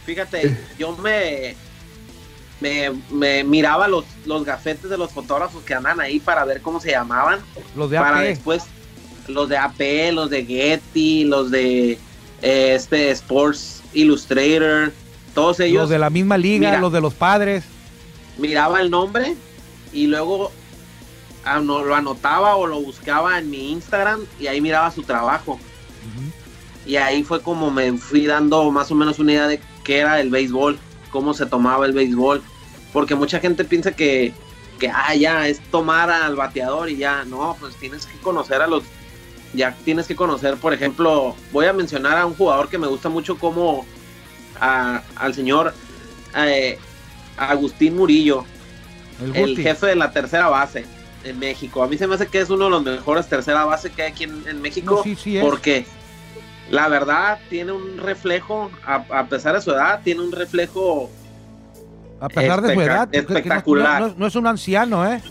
fíjate, 0.06 0.56
yo 0.78 0.96
me 0.96 1.56
me, 2.60 2.90
me 3.10 3.44
miraba 3.44 3.86
los, 3.88 4.04
los 4.26 4.44
gafetes 4.44 4.90
de 4.90 4.98
los 4.98 5.12
fotógrafos 5.12 5.62
que 5.62 5.74
andan 5.74 6.00
ahí 6.00 6.18
para 6.20 6.44
ver 6.44 6.60
cómo 6.60 6.80
se 6.80 6.90
llamaban. 6.90 7.40
Los 7.76 7.90
de 7.90 7.98
para 7.98 8.18
AP. 8.18 8.24
después 8.24 8.64
los 9.28 9.48
de 9.48 9.56
AP, 9.56 10.12
los 10.12 10.30
de 10.30 10.44
Getty, 10.44 11.24
los 11.24 11.50
de 11.50 11.98
eh, 12.42 12.74
este 12.74 13.10
Sports 13.10 13.82
Illustrator, 13.92 14.92
todos 15.34 15.60
ellos 15.60 15.82
Los 15.82 15.90
de 15.90 15.98
la 15.98 16.10
misma 16.10 16.36
liga, 16.38 16.68
Mira. 16.70 16.80
los 16.80 16.92
de 16.92 17.00
los 17.00 17.14
padres. 17.14 17.64
miraba 18.38 18.80
el 18.80 18.90
nombre 18.90 19.34
y 19.92 20.06
luego 20.06 20.50
ano- 21.44 21.82
lo 21.84 21.94
anotaba 21.94 22.56
o 22.56 22.66
lo 22.66 22.80
buscaba 22.80 23.38
en 23.38 23.50
mi 23.50 23.72
Instagram 23.72 24.20
y 24.38 24.46
ahí 24.46 24.60
miraba 24.60 24.90
su 24.90 25.02
trabajo. 25.02 25.58
Y 26.86 26.96
ahí 26.96 27.22
fue 27.22 27.42
como 27.42 27.70
me 27.70 27.92
fui 27.98 28.24
dando 28.26 28.70
más 28.70 28.90
o 28.90 28.94
menos 28.94 29.18
una 29.18 29.32
idea 29.32 29.46
de 29.48 29.60
qué 29.84 29.98
era 29.98 30.20
el 30.20 30.30
béisbol, 30.30 30.78
cómo 31.10 31.34
se 31.34 31.44
tomaba 31.44 31.84
el 31.84 31.92
béisbol. 31.92 32.42
Porque 32.94 33.14
mucha 33.14 33.40
gente 33.40 33.64
piensa 33.64 33.92
que, 33.92 34.32
que 34.78 34.88
ah, 34.88 35.14
ya 35.14 35.46
es 35.48 35.60
tomar 35.70 36.08
al 36.10 36.34
bateador 36.34 36.88
y 36.88 36.96
ya. 36.96 37.24
No, 37.26 37.56
pues 37.60 37.74
tienes 37.76 38.06
que 38.06 38.16
conocer 38.20 38.62
a 38.62 38.66
los. 38.66 38.84
Ya 39.54 39.74
tienes 39.84 40.06
que 40.06 40.14
conocer, 40.14 40.56
por 40.56 40.72
ejemplo, 40.74 41.34
voy 41.52 41.66
a 41.66 41.72
mencionar 41.72 42.18
a 42.18 42.26
un 42.26 42.34
jugador 42.34 42.68
que 42.68 42.76
me 42.78 42.86
gusta 42.86 43.08
mucho 43.08 43.38
como 43.38 43.86
a- 44.60 45.02
al 45.16 45.34
señor 45.34 45.72
eh, 46.36 46.78
Agustín 47.36 47.96
Murillo, 47.96 48.44
El, 49.34 49.56
jefe 49.56 49.86
de 49.86 49.94
la 49.96 50.10
tercera 50.12 50.48
base 50.48 50.84
en 51.24 51.38
México. 51.38 51.82
A 51.82 51.88
mí 51.88 51.96
se 51.96 52.06
me 52.06 52.14
hace 52.14 52.26
que 52.26 52.40
es 52.40 52.50
uno 52.50 52.66
de 52.66 52.70
los 52.70 52.82
mejores 52.84 53.26
tercera 53.28 53.64
base 53.64 53.90
que 53.90 54.02
hay 54.02 54.12
aquí 54.12 54.24
en, 54.24 54.46
en 54.46 54.60
México. 54.60 54.96
No, 54.96 55.02
sí, 55.02 55.16
sí 55.16 55.38
es. 55.38 55.44
Porque 55.44 55.86
la 56.70 56.88
verdad 56.88 57.38
tiene 57.48 57.72
un 57.72 57.96
reflejo, 57.98 58.70
a, 58.84 58.96
a 59.10 59.26
pesar 59.28 59.54
de 59.54 59.62
su 59.62 59.70
edad, 59.70 60.00
tiene 60.04 60.20
un 60.20 60.30
reflejo. 60.32 61.10
A 62.20 62.28
pesar 62.28 62.60
de 62.60 62.74
su 62.74 62.80
edad, 62.82 63.08
que- 63.08 63.18
que 63.18 63.22
no- 63.22 63.28
espectacular. 63.38 64.00
No, 64.02 64.14
no 64.16 64.26
es 64.26 64.36
un 64.36 64.46
anciano, 64.46 65.10
¿eh? 65.10 65.22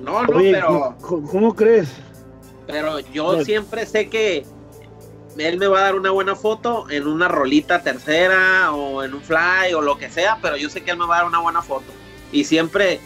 No, 0.00 0.22
no, 0.24 0.36
Oye, 0.38 0.52
pero, 0.52 0.96
¿cómo, 1.00 1.28
cómo 1.28 1.54
crees? 1.54 1.88
Pero 2.68 3.00
yo 3.00 3.24
Bueno. 3.24 3.44
siempre 3.44 3.84
sé 3.86 4.08
que 4.08 4.44
él 5.36 5.58
me 5.58 5.66
va 5.66 5.80
a 5.80 5.82
dar 5.82 5.94
una 5.96 6.10
buena 6.10 6.36
foto 6.36 6.88
en 6.90 7.06
una 7.06 7.26
rolita 7.28 7.82
tercera 7.82 8.72
o 8.72 9.02
en 9.02 9.14
un 9.14 9.22
fly 9.22 9.72
o 9.74 9.80
lo 9.80 9.96
que 9.98 10.10
sea, 10.10 10.38
pero 10.42 10.56
yo 10.56 10.68
sé 10.68 10.82
que 10.82 10.90
él 10.92 10.98
me 10.98 11.06
va 11.06 11.16
a 11.16 11.18
dar 11.18 11.26
una 11.28 11.40
buena 11.40 11.62
foto. 11.62 11.86
Y 12.30 12.44
siempre 12.44 13.00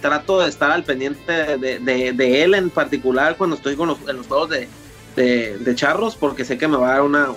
trato 0.00 0.40
de 0.40 0.48
estar 0.48 0.70
al 0.72 0.82
pendiente 0.84 1.32
de, 1.58 1.78
de- 1.78 2.12
de 2.12 2.42
él 2.42 2.54
en 2.54 2.68
particular 2.70 3.36
cuando 3.36 3.56
estoy 3.56 3.76
con 3.76 3.88
los, 3.88 3.98
en 4.08 4.16
los 4.16 4.26
juegos 4.26 4.50
de, 4.50 4.68
de- 5.14 5.56
de 5.58 5.74
charros, 5.74 6.16
porque 6.16 6.44
sé 6.44 6.58
que 6.58 6.66
me 6.68 6.76
va 6.76 6.88
a 6.90 6.92
dar 6.94 7.02
una... 7.02 7.28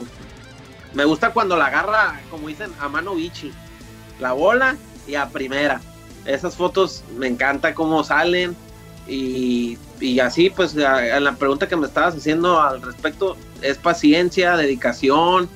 Me 0.93 1.05
gusta 1.05 1.31
cuando 1.33 1.55
la 1.55 1.67
agarra, 1.67 2.19
como 2.31 2.47
dicen, 2.47 2.71
a 2.79 2.89
mano 2.89 3.13
bichi, 3.13 3.51
la 4.19 4.31
bola 4.33 4.75
y 5.07 5.15
a 5.15 5.29
primera. 5.29 5.79
Esas 6.25 6.55
fotos 6.55 7.03
me 7.17 7.27
encanta 7.27 7.73
cómo 7.75 8.03
salen 8.03 8.55
y, 9.09 9.77
y 9.99 10.19
así 10.19 10.49
pues 10.49 10.77
a, 10.77 10.97
a 10.97 11.19
la 11.19 11.33
pregunta 11.35 11.67
que 11.67 11.75
me 11.75 11.87
estabas 11.87 12.15
haciendo 12.15 12.61
al 12.61 12.81
respecto 12.81 13.35
es 13.61 13.77
paciencia, 13.77 14.55
dedicación 14.55 15.49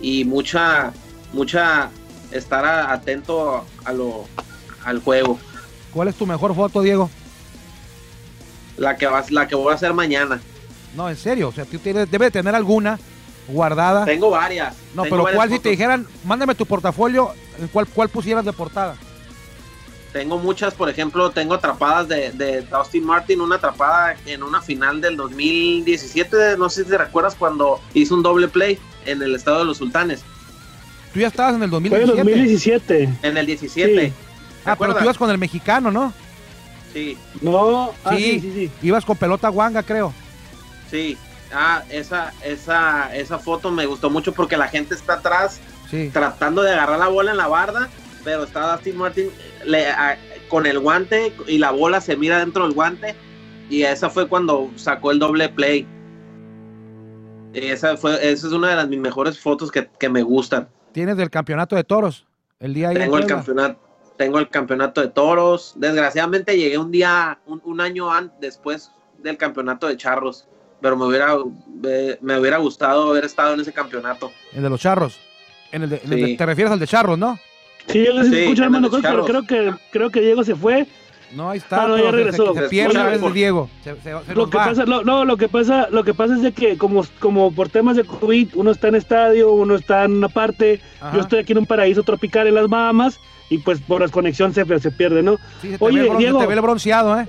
y 0.00 0.24
mucha, 0.24 0.92
mucha 1.32 1.90
estar 2.32 2.64
a- 2.64 2.92
atento 2.92 3.64
a 3.84 3.92
lo, 3.92 4.24
al 4.84 5.00
juego. 5.00 5.38
¿Cuál 5.92 6.08
es 6.08 6.14
tu 6.16 6.26
mejor 6.26 6.54
foto, 6.54 6.80
Diego? 6.82 7.10
La 8.76 8.96
que 8.96 9.06
vas, 9.06 9.30
la 9.30 9.46
que 9.46 9.54
voy 9.54 9.70
a 9.70 9.76
hacer 9.76 9.92
mañana. 9.94 10.40
No, 10.96 11.08
en 11.08 11.16
serio. 11.16 11.48
O 11.48 11.52
sea, 11.52 11.64
tú 11.64 11.78
tienes, 11.78 12.10
debe 12.10 12.26
de 12.26 12.30
tener 12.32 12.54
alguna 12.54 12.98
guardada. 13.46 14.04
Tengo 14.04 14.30
varias. 14.30 14.74
No, 14.94 15.02
tengo 15.02 15.14
pero 15.16 15.22
varias 15.24 15.36
¿cuál 15.36 15.50
si 15.50 15.58
te 15.60 15.68
dijeran, 15.68 16.06
mándame 16.24 16.54
tu 16.54 16.66
portafolio, 16.66 17.32
¿en 17.60 17.68
¿cuál, 17.68 17.86
cuál 17.86 18.08
pusieras 18.08 18.44
de 18.44 18.52
portada? 18.52 18.96
Tengo 20.14 20.38
muchas, 20.38 20.72
por 20.74 20.88
ejemplo, 20.88 21.30
tengo 21.32 21.54
atrapadas 21.54 22.06
de, 22.08 22.30
de 22.30 22.62
Dustin 22.62 23.04
Martin, 23.04 23.40
una 23.40 23.56
atrapada 23.56 24.14
en 24.26 24.42
una 24.44 24.62
final 24.62 25.00
del 25.00 25.16
2017, 25.16 26.56
no 26.56 26.70
sé 26.70 26.84
si 26.84 26.90
te 26.90 26.96
recuerdas 26.96 27.34
cuando 27.34 27.80
hizo 27.94 28.14
un 28.14 28.22
doble 28.22 28.46
play 28.48 28.78
en 29.06 29.20
el 29.20 29.34
estado 29.34 29.58
de 29.58 29.64
los 29.66 29.76
sultanes, 29.78 30.22
Tú 31.12 31.20
ya 31.20 31.26
estabas 31.28 31.54
en 31.56 31.62
el 31.64 31.70
Fue 31.70 31.78
en 31.78 32.06
2017. 32.06 32.16
2017. 33.06 33.18
en 33.22 33.36
el 33.36 33.46
17. 33.46 34.00
Sí. 34.08 34.12
ah, 34.12 34.12
¿te 34.12 34.12
pero 34.62 34.72
acuerdas? 34.72 34.96
tú 34.98 35.04
ibas 35.04 35.18
con 35.18 35.30
el 35.30 35.38
mexicano, 35.38 35.90
¿no? 35.90 36.12
Sí, 36.92 37.18
No, 37.40 37.92
ah, 38.04 38.14
Sí. 38.16 38.22
sí, 38.22 38.40
sí, 38.40 38.52
sí. 38.52 38.70
Ibas 38.86 39.04
con 39.04 39.16
pelota 39.16 39.48
guanga, 39.48 39.82
creo. 39.82 40.12
sí. 40.90 41.18
Ah, 41.52 41.84
esa, 41.90 42.32
esa, 42.44 43.14
esa 43.14 43.38
foto 43.38 43.70
me 43.70 43.86
gustó 43.86 44.10
mucho 44.10 44.32
porque 44.32 44.56
la 44.56 44.66
gente 44.68 44.94
está 44.96 45.14
atrás 45.14 45.60
Sí. 45.90 46.10
tratando 46.12 46.62
de 46.62 46.72
agarrar 46.72 46.98
la 46.98 47.06
bola 47.08 47.30
en 47.30 47.36
la 47.36 47.46
barda, 47.46 47.88
pero 48.24 48.42
está 48.44 48.72
Dustin 48.72 48.96
Martin 48.96 49.30
le- 49.66 49.88
a- 49.88 50.18
con 50.48 50.66
el 50.66 50.78
guante 50.78 51.32
y 51.46 51.58
la 51.58 51.70
bola 51.70 52.00
se 52.00 52.16
mira 52.16 52.38
dentro 52.38 52.64
del 52.64 52.72
guante 52.74 53.14
y 53.70 53.82
esa 53.82 54.10
fue 54.10 54.28
cuando 54.28 54.70
sacó 54.76 55.10
el 55.10 55.18
doble 55.18 55.48
play. 55.48 55.86
Y 57.52 57.66
esa 57.66 57.96
fue, 57.96 58.14
esa 58.16 58.46
es 58.48 58.52
una 58.52 58.70
de 58.70 58.76
las 58.76 58.88
mis 58.88 58.98
mejores 58.98 59.38
fotos 59.38 59.70
que, 59.70 59.88
que 59.98 60.08
me 60.08 60.22
gustan. 60.22 60.68
Tienes 60.92 61.16
del 61.16 61.30
campeonato 61.30 61.76
de 61.76 61.84
toros. 61.84 62.26
El 62.60 62.74
día 62.74 62.90
Tengo 62.92 63.18
el 63.18 63.26
campeonato, 63.26 63.80
tengo 64.16 64.38
el 64.38 64.48
campeonato 64.48 65.00
de 65.00 65.08
toros. 65.08 65.74
Desgraciadamente 65.76 66.56
llegué 66.56 66.78
un 66.78 66.90
día, 66.90 67.38
un, 67.46 67.60
un 67.64 67.80
año 67.80 68.12
an- 68.12 68.32
después 68.40 68.90
del 69.18 69.36
campeonato 69.36 69.86
de 69.86 69.96
charros, 69.96 70.46
pero 70.80 70.96
me 70.96 71.04
hubiera, 71.06 71.36
me, 72.20 72.38
hubiera 72.38 72.58
gustado 72.58 73.10
haber 73.10 73.24
estado 73.24 73.54
en 73.54 73.60
ese 73.60 73.72
campeonato. 73.72 74.30
El 74.52 74.62
de 74.62 74.70
los 74.70 74.80
charros. 74.80 75.18
En 75.72 75.82
el 75.84 75.90
de- 75.90 75.96
en 76.04 76.12
el 76.12 76.20
de- 76.20 76.26
Sí. 76.26 76.36
te 76.36 76.46
refieres 76.46 76.72
al 76.72 76.78
de 76.78 76.86
charros, 76.86 77.18
¿no? 77.18 77.38
Sí, 77.88 78.04
yo 78.04 78.12
les 78.14 78.28
Sí, 78.28 78.36
escucho, 78.38 78.64
hermano, 78.64 78.88
creo, 78.90 79.02
que- 79.02 79.30
creo 79.32 79.42
que, 79.46 79.74
creo 79.90 80.10
que 80.10 80.20
Diego 80.20 80.42
se 80.44 80.54
fue. 80.54 80.86
No, 81.34 81.50
ahí 81.50 81.58
está. 81.58 81.82
Ah, 81.84 81.88
no, 81.88 81.94
pero 81.94 82.04
ya 82.04 82.10
se- 82.10 82.16
regresó. 82.16 82.54
Se, 82.54 82.60
se 82.60 82.68
pierde 82.68 82.98
a 82.98 83.04
veces 83.06 83.20
por- 83.20 83.32
Diego. 83.32 83.68
Se, 83.82 83.94
se- 83.96 84.02
se 84.26 84.34
Lo 84.34 84.48
que 84.48 84.56
va. 84.56 84.66
pasa, 84.66 84.84
lo- 84.86 85.02
no, 85.04 85.24
lo 85.24 85.36
que 85.36 85.48
pasa, 85.48 85.88
lo 85.90 86.04
que 86.04 86.14
pasa 86.14 86.34
es 86.36 86.42
de 86.42 86.52
que 86.52 86.76
como, 86.78 87.04
como 87.18 87.52
por 87.52 87.68
temas 87.68 87.96
de 87.96 88.04
COVID, 88.04 88.50
uno 88.54 88.70
está 88.70 88.88
en 88.88 88.94
estadio, 88.94 89.50
uno 89.52 89.74
está 89.74 90.04
en 90.04 90.12
una 90.12 90.28
parte, 90.28 90.80
Ajá. 91.00 91.14
yo 91.16 91.20
estoy 91.22 91.40
aquí 91.40 91.52
en 91.52 91.58
un 91.58 91.66
paraíso 91.66 92.02
tropical 92.04 92.46
en 92.46 92.54
las 92.54 92.68
Bahamas, 92.68 93.18
y 93.50 93.58
pues 93.58 93.80
por 93.80 94.00
desconexión 94.02 94.54
se, 94.54 94.64
se 94.78 94.90
pierde, 94.92 95.22
¿no? 95.22 95.36
Sí, 95.60 95.70
se 95.72 95.78
te, 95.78 95.84
Oye, 95.84 96.00
ve 96.00 96.06
el 96.06 96.12
bron- 96.12 96.18
Diego. 96.18 96.38
te 96.38 96.46
ve 96.46 96.54
el 96.54 96.60
bronceado, 96.60 97.20
¿eh? 97.20 97.26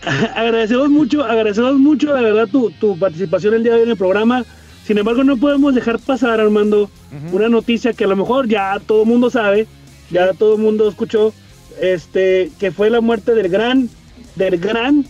agradecemos 0.34 0.88
mucho, 0.88 1.24
agradecemos 1.24 1.74
mucho, 1.74 2.14
de 2.14 2.22
verdad, 2.22 2.48
tu, 2.50 2.70
tu 2.70 2.98
participación 2.98 3.54
el 3.54 3.62
día 3.62 3.72
de 3.72 3.78
hoy 3.78 3.84
en 3.84 3.90
el 3.90 3.96
programa. 3.96 4.44
Sin 4.84 4.96
embargo, 4.98 5.22
no 5.24 5.36
podemos 5.36 5.74
dejar 5.74 5.98
pasar, 5.98 6.40
Armando, 6.40 6.90
una 7.32 7.48
noticia 7.48 7.92
que 7.92 8.04
a 8.04 8.06
lo 8.08 8.16
mejor 8.16 8.48
ya 8.48 8.78
todo 8.86 9.02
el 9.02 9.08
mundo 9.08 9.28
sabe, 9.30 9.66
ya 10.10 10.32
todo 10.34 10.56
el 10.56 10.60
mundo 10.62 10.88
escuchó, 10.88 11.32
este, 11.80 12.50
que 12.58 12.70
fue 12.72 12.90
la 12.90 13.00
muerte 13.00 13.34
del 13.34 13.48
gran, 13.48 13.88
del 14.36 14.58
gran 14.58 15.04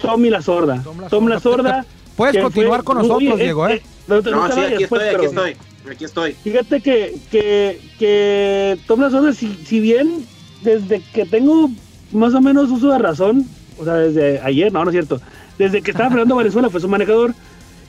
Tommy 0.00 0.30
la 0.30 0.42
Sorda. 0.42 0.82
Tom 0.82 1.00
La 1.00 1.08
Tom 1.08 1.28
la 1.28 1.40
Sorda. 1.40 1.86
Puedes 2.16 2.42
continuar 2.42 2.80
fue- 2.80 2.84
con 2.84 2.96
nosotros, 2.98 3.32
Oye, 3.34 3.42
Diego, 3.44 3.68
¿eh? 3.68 3.82
no 4.06 4.22
te- 4.22 4.30
no 4.30 4.48
No, 4.48 4.54
te 4.54 4.54
sí, 4.54 4.74
aquí 4.74 4.86
pues, 4.86 5.02
estoy, 5.02 5.08
aquí 5.08 5.16
pero 5.16 5.22
estoy, 5.24 5.56
aquí 5.92 6.04
estoy. 6.04 6.32
Fíjate 6.44 6.80
que, 6.82 7.16
que, 7.30 7.80
que 7.98 8.78
Tom 8.86 9.00
la 9.00 9.10
Sorda, 9.10 9.32
si, 9.32 9.54
si 9.64 9.80
bien 9.80 10.24
desde 10.62 11.00
que 11.12 11.24
tengo 11.24 11.70
más 12.12 12.34
o 12.34 12.40
menos 12.40 12.70
uso 12.70 12.90
de 12.90 12.98
razón, 12.98 13.46
o 13.78 13.84
sea, 13.84 13.94
desde 13.94 14.40
ayer, 14.42 14.70
no, 14.72 14.84
no 14.84 14.90
es 14.90 14.94
cierto, 14.94 15.20
desde 15.58 15.80
que 15.82 15.90
estaba 15.92 16.10
Fernando 16.10 16.34
Valenzuela 16.36 16.68
fue 16.70 16.80
su 16.80 16.88
manejador. 16.88 17.34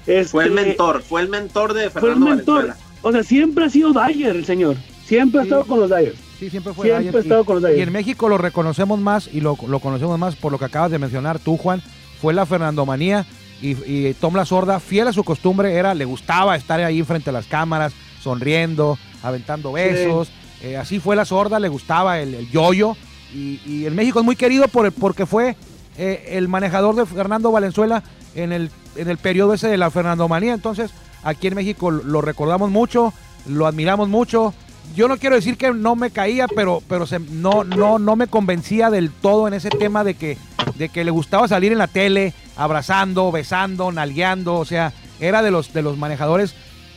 Este, 0.06 0.26
Fue 0.32 0.44
el 0.46 0.52
mentor, 0.52 1.02
fue 1.02 1.22
el 1.22 1.30
mentor 1.30 1.74
de 1.74 1.90
Fue 1.90 2.02
el 2.02 2.08
Fernando 2.08 2.36
mentor. 2.36 2.56
Valenzuela. 2.56 2.88
O 3.04 3.12
sea, 3.12 3.24
siempre 3.24 3.66
ha 3.66 3.70
sido 3.70 3.94
Dyer 3.94 4.36
el 4.36 4.46
señor. 4.46 4.76
Siempre 5.06 5.40
ha 5.40 5.44
Sí. 5.44 5.48
estado 5.50 5.66
con 5.66 5.80
los 5.80 5.90
Dyers. 5.90 6.16
Sí, 6.44 6.50
siempre 6.50 6.74
fue 6.74 6.88
Siempre 6.88 7.04
Dyer. 7.06 7.16
he 7.16 7.20
estado 7.22 7.42
Y- 7.42 7.46
con 7.46 7.62
los 7.62 7.72
y, 7.78 7.82
en 7.82 7.92
México 7.92 8.28
lo 8.28 8.38
reconocemos 8.38 9.00
más 9.00 9.30
y 9.32 9.40
lo, 9.40 9.58
lo 9.68 9.80
conocemos 9.80 10.20
más 10.20 10.36
por 10.36 10.52
lo 10.52 10.60
que 10.60 10.66
acabas 10.66 10.92
de 10.92 11.00
mencionar 11.00 11.40
tú, 11.40 11.56
Juan. 11.58 11.82
Fue 12.22 12.34
la 12.34 12.46
Fernandomanía 12.46 13.26
y, 13.62 13.72
y 13.86 14.14
Tom 14.20 14.36
La 14.36 14.46
Sorda, 14.46 14.80
fiel 14.82 15.08
a 15.08 15.14
su 15.14 15.24
costumbre, 15.24 15.74
era, 15.76 15.94
le 15.94 16.04
gustaba 16.06 16.56
estar 16.58 16.80
ahí 16.82 17.02
frente 17.04 17.30
a 17.30 17.34
las 17.34 17.46
cámaras, 17.46 17.94
sonriendo, 18.22 18.98
aventando 19.22 19.72
besos. 19.72 20.30
Eh, 20.62 20.76
así 20.76 21.00
fue 21.00 21.16
La 21.16 21.24
Sorda, 21.26 21.60
le 21.60 21.70
gustaba 21.70 22.20
el, 22.20 22.34
el 22.34 22.50
yoyo. 22.52 22.96
Y, 23.34 23.62
y 23.66 23.86
en 23.86 23.96
México 23.96 24.20
es 24.20 24.26
muy 24.26 24.36
querido 24.36 24.68
por, 24.68 24.92
porque 24.92 25.26
fue 25.26 25.56
eh, 25.98 26.26
el 26.32 26.48
manejador 26.50 26.96
de 26.96 27.06
Fernando 27.06 27.52
Valenzuela 27.52 28.04
en 28.36 28.52
el, 28.52 28.70
en 28.98 29.10
el 29.10 29.18
periodo 29.18 29.54
ese 29.54 29.68
de 29.70 29.78
la 29.78 29.90
Fernandomanía. 29.92 30.54
Entonces, 30.54 30.92
aquí 31.24 31.48
en 31.48 31.56
México 31.56 31.90
lo 31.90 32.20
recordamos 32.22 32.70
mucho, 32.70 33.14
lo 33.48 33.66
admiramos 33.66 34.10
mucho. 34.10 34.54
Yo 34.96 35.08
no 35.08 35.18
quiero 35.18 35.36
decir 35.36 35.58
que 35.58 35.72
no 35.74 35.96
me 35.96 36.12
caía, 36.12 36.48
pero, 36.48 36.82
pero 36.88 37.08
se- 37.08 37.20
no, 37.20 37.64
no, 37.64 37.98
no 38.00 38.16
me 38.16 38.28
convencía 38.28 38.90
del 38.90 39.10
todo 39.12 39.48
en 39.48 39.54
ese 39.56 39.70
tema 39.70 40.04
de 40.04 40.14
que, 40.14 40.38
de 40.76 40.90
que 40.90 41.04
le 41.04 41.12
gustaba 41.12 41.48
salir 41.48 41.72
en 41.72 41.78
la 41.80 41.88
tele, 41.88 42.34
abrazando, 42.56 43.32
besando, 43.32 43.92
nalgueando. 43.92 44.56
O 44.56 44.66
sea, 44.66 44.94
era 45.20 45.42
de 45.42 45.52
los, 45.52 45.74
de 45.74 45.82
los 45.82 45.98
manejadores 45.98 46.54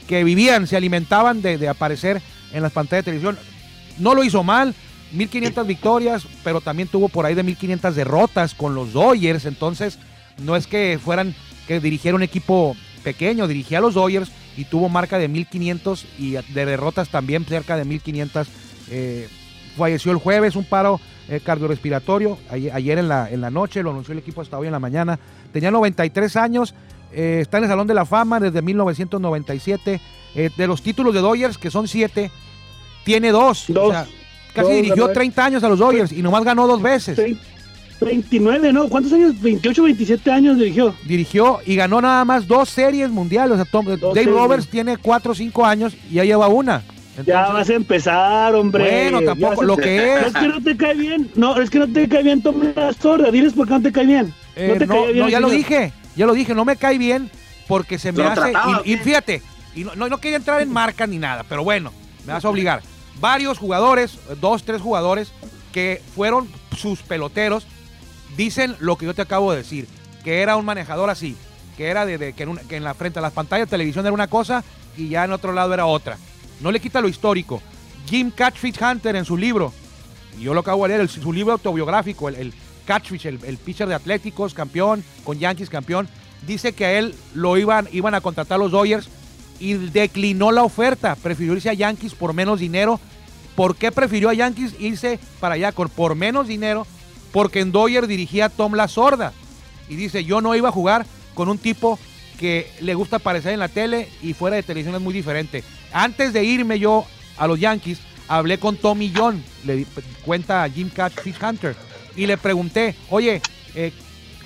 que 0.09 0.25
vivían, 0.25 0.67
se 0.67 0.77
alimentaban 0.77 1.41
de, 1.43 1.59
de 1.59 1.69
aparecer 1.69 2.21
en 2.53 2.63
las 2.63 2.73
pantallas 2.73 3.05
de 3.05 3.13
televisión. 3.13 3.39
No 3.99 4.15
lo 4.15 4.25
hizo 4.25 4.43
mal, 4.43 4.75
1500 5.13 5.67
victorias, 5.67 6.27
pero 6.45 6.61
también 6.61 6.89
tuvo 6.89 7.09
por 7.09 7.25
ahí 7.25 7.35
de 7.35 7.43
1500 7.45 7.95
derrotas 7.97 8.55
con 8.55 8.75
los 8.75 8.93
Dodgers. 8.93 9.47
Entonces, 9.47 9.99
no 10.39 10.55
es 10.55 10.67
que 10.67 10.99
fueran, 11.03 11.35
que 11.67 11.81
dirigiera 11.81 12.15
un 12.15 12.23
equipo 12.23 12.77
pequeño, 13.07 13.47
dirigía 13.47 13.79
a 13.79 13.81
los 13.81 13.95
Dodgers 13.95 14.33
y 14.57 14.65
tuvo 14.65 14.89
marca 14.89 15.17
de 15.17 15.29
1500 15.29 16.05
y 16.19 16.33
de 16.33 16.67
derrotas 16.67 17.09
también 17.09 17.45
cerca 17.45 17.77
de 17.77 17.85
1500 17.85 18.49
eh, 18.91 19.29
falleció 19.77 20.11
el 20.11 20.19
jueves, 20.19 20.57
un 20.57 20.65
paro 20.65 21.01
eh, 21.29 21.39
cardiorrespiratorio, 21.39 22.37
ayer, 22.51 22.73
ayer 22.75 22.99
en, 22.99 23.07
la, 23.07 23.31
en 23.31 23.41
la 23.41 23.51
noche, 23.51 23.85
lo 23.85 23.91
anunció 23.91 24.11
el 24.11 24.19
equipo 24.19 24.41
hasta 24.41 24.59
hoy 24.59 24.67
en 24.67 24.73
la 24.73 24.81
mañana. 24.81 25.21
Tenía 25.53 25.71
93 25.71 26.35
años, 26.35 26.75
eh, 27.13 27.39
está 27.43 27.59
en 27.59 27.65
el 27.65 27.71
Salón 27.71 27.87
de 27.87 27.95
la 27.95 28.05
Fama 28.05 28.41
desde 28.41 28.61
1997. 28.61 30.01
Eh, 30.35 30.51
de 30.57 30.67
los 30.67 30.83
títulos 30.83 31.15
de 31.15 31.21
Dodgers, 31.21 31.59
que 31.59 31.71
son 31.71 31.87
siete, 31.87 32.33
tiene 33.05 33.31
dos. 33.31 33.67
Dos. 33.69 33.89
O 33.89 33.93
sea, 33.93 34.07
casi 34.53 34.67
Dos, 34.69 34.77
dirigió 34.83 35.05
ganó. 35.05 35.13
30 35.13 35.45
años 35.45 35.63
a 35.63 35.69
los 35.69 35.79
Dodgers 35.79 36.11
y 36.11 36.23
nomás 36.23 36.43
ganó 36.43 36.67
dos 36.67 36.83
veces. 36.83 37.19
29, 38.01 38.73
¿no? 38.73 38.89
¿Cuántos 38.89 39.13
años? 39.13 39.41
28, 39.41 39.83
27 39.83 40.31
años 40.31 40.59
dirigió. 40.59 40.95
Dirigió 41.05 41.61
y 41.67 41.77
ganó 41.77 42.01
nada 42.01 42.25
más 42.25 42.47
dos 42.47 42.69
series 42.69 43.11
mundiales. 43.11 43.53
O 43.53 43.57
sea, 43.57 43.65
Tom- 43.65 43.87
Dave 43.87 44.15
series. 44.15 44.27
Roberts 44.35 44.69
tiene 44.69 44.97
cuatro 44.97 45.33
o 45.33 45.35
cinco 45.35 45.65
años 45.65 45.95
y 46.11 46.15
ya 46.15 46.25
lleva 46.25 46.49
una. 46.49 46.83
Ya 47.25 47.49
vas 47.49 47.71
a 47.71 47.75
empezar, 47.75 48.55
hombre. 48.55 49.11
Bueno, 49.11 49.23
tampoco, 49.23 49.63
lo 49.63 49.77
que 49.77 50.15
es. 50.15 50.27
Es 50.27 50.35
que 50.35 50.49
no 50.49 50.63
te 50.63 50.77
cae 50.77 50.95
bien. 50.95 51.31
No, 51.35 51.59
es 51.61 51.71
que 51.71 51.79
no 51.79 51.89
te 51.89 52.07
cae 52.09 52.23
bien 52.23 52.43
Tom 52.43 52.57
Sorda. 53.01 53.31
Diles 53.31 53.55
por 53.55 53.67
qué 53.67 53.73
no 53.75 53.83
te 53.83 53.93
cae 53.93 54.05
bien. 54.07 54.35
Eh, 54.55 54.69
no 54.69 54.79
te 54.79 54.87
no, 54.87 54.95
cae 54.95 55.13
bien. 55.13 55.19
no, 55.25 55.29
ya 55.31 55.41
lo 55.41 55.49
dije, 55.49 55.93
ya 56.15 56.27
lo 56.27 56.35
dije, 56.35 56.55
no 56.55 56.65
me 56.67 56.77
cae 56.77 56.99
bien 56.99 57.31
porque 57.69 57.99
se 57.99 58.13
me 58.13 58.19
¿Lo 58.19 58.29
hace. 58.29 58.41
trataba 58.53 58.83
Y, 58.85 58.93
y 58.93 58.97
fíjate, 58.99 59.41
y 59.75 59.85
no, 59.85 59.95
no, 59.97 60.09
no 60.11 60.19
quería 60.19 60.37
entrar 60.37 60.61
en 60.61 60.71
marca 60.71 61.07
ni 61.07 61.17
nada, 61.19 61.43
pero 61.49 61.65
bueno, 61.65 61.91
me 62.27 62.35
vas 62.35 62.45
a 62.45 62.51
obligar. 62.51 62.83
Varios 63.19 63.57
jugadores, 63.57 64.19
dos, 64.43 64.65
tres 64.65 64.83
jugadores 64.83 65.33
que 65.73 66.03
fueron 66.15 66.49
sus 66.77 67.01
peloteros, 67.01 67.67
dicen 68.37 68.77
lo 68.81 68.97
que 68.97 69.07
yo 69.07 69.15
te 69.15 69.23
acabo 69.23 69.53
de 69.53 69.59
decir, 69.59 69.89
que 70.25 70.43
era 70.43 70.57
un 70.57 70.65
manejador 70.65 71.11
así, 71.11 71.37
que 71.77 71.89
era 71.89 72.07
de, 72.07 72.33
que, 72.33 72.43
en 72.43 72.85
la 72.85 72.95
frente 72.95 73.19
a 73.19 73.23
las 73.23 73.33
pantallas 73.33 73.67
de 73.67 73.71
televisión 73.71 74.07
era 74.07 74.15
una 74.15 74.29
cosa 74.29 74.65
y 74.97 75.09
ya 75.09 75.25
en 75.25 75.33
otro 75.33 75.53
lado 75.53 75.75
era 75.75 75.87
otra. 75.87 76.19
No 76.61 76.73
le 76.73 76.81
quita 76.81 77.01
lo 77.01 77.09
histórico. 77.09 77.61
Jim 78.09 78.31
Catfish 78.31 78.83
Hunter 78.83 79.17
en 79.17 79.25
su 79.25 79.37
libro, 79.37 79.73
y 80.39 80.43
yo 80.43 80.55
lo 80.55 80.61
acabo 80.61 80.87
de 80.87 80.97
leer, 80.97 81.09
su 81.09 81.33
libro 81.33 81.53
autobiográfico, 81.55 82.29
el, 82.29 82.37
el 82.37 82.55
el, 82.89 83.59
pitcher 83.59 83.89
de 83.89 83.95
Atléticos, 83.95 84.55
campeón, 84.55 85.03
con 85.25 85.39
Yankees 85.39 85.71
campeón, 85.71 86.09
dice 86.47 86.73
que 86.73 86.85
a 86.85 86.99
él 86.99 87.15
lo 87.35 87.57
iban, 87.57 87.89
iban 87.93 88.15
a 88.15 88.21
contratar 88.21 88.59
los 88.59 88.71
Dodgers 88.71 89.09
y 89.59 89.75
declinó 89.75 90.53
la 90.53 90.63
oferta, 90.63 91.17
prefirió 91.17 91.55
irse 91.55 91.71
a 91.71 91.75
Yankees 91.75 92.15
por 92.15 92.33
menos 92.33 92.61
dinero. 92.61 93.01
¿Por 93.55 93.75
qué 93.75 93.91
prefirió 93.91 94.29
a 94.29 94.35
Yankees 94.35 94.75
irse 94.79 95.19
para 95.41 95.55
allá 95.55 95.73
por 95.73 96.15
menos 96.15 96.47
dinero? 96.47 96.87
Porque 97.37 97.61
en 97.61 97.71
Dodgers 97.71 98.09
dirigía 98.09 98.47
a 98.47 98.49
Tom 98.49 98.73
La 98.73 98.89
Sorda 98.89 99.35
y 99.91 99.97
dice, 99.97 100.25
yo 100.25 100.41
no 100.41 100.55
iba 100.55 100.71
a 100.71 100.73
jugar 100.73 101.05
con 101.35 101.51
un 101.51 101.59
tipo 101.59 101.99
que 102.41 102.73
le 102.81 102.95
gusta 102.95 103.17
aparecer 103.17 103.53
en 103.53 103.59
la 103.59 103.69
tele 103.69 104.09
y 104.23 104.33
fuera 104.33 104.57
de 104.57 104.63
televisión 104.63 104.95
es 104.95 105.03
muy 105.03 105.13
diferente. 105.13 105.63
Antes 105.93 106.33
de 106.33 106.45
irme 106.45 106.79
yo 106.79 107.05
a 107.37 107.47
los 107.47 107.61
Yankees, 107.61 107.99
hablé 108.27 108.57
con 108.57 108.79
Tommy 108.79 109.13
John, 109.15 109.45
le 109.67 109.85
cuenta 110.25 110.65
a 110.65 110.71
Jim 110.71 110.89
Catfish 110.89 111.37
Hunter, 111.45 111.77
y 112.17 112.25
le 112.25 112.39
pregunté, 112.39 112.97
oye, 113.11 113.43
eh, 113.75 113.93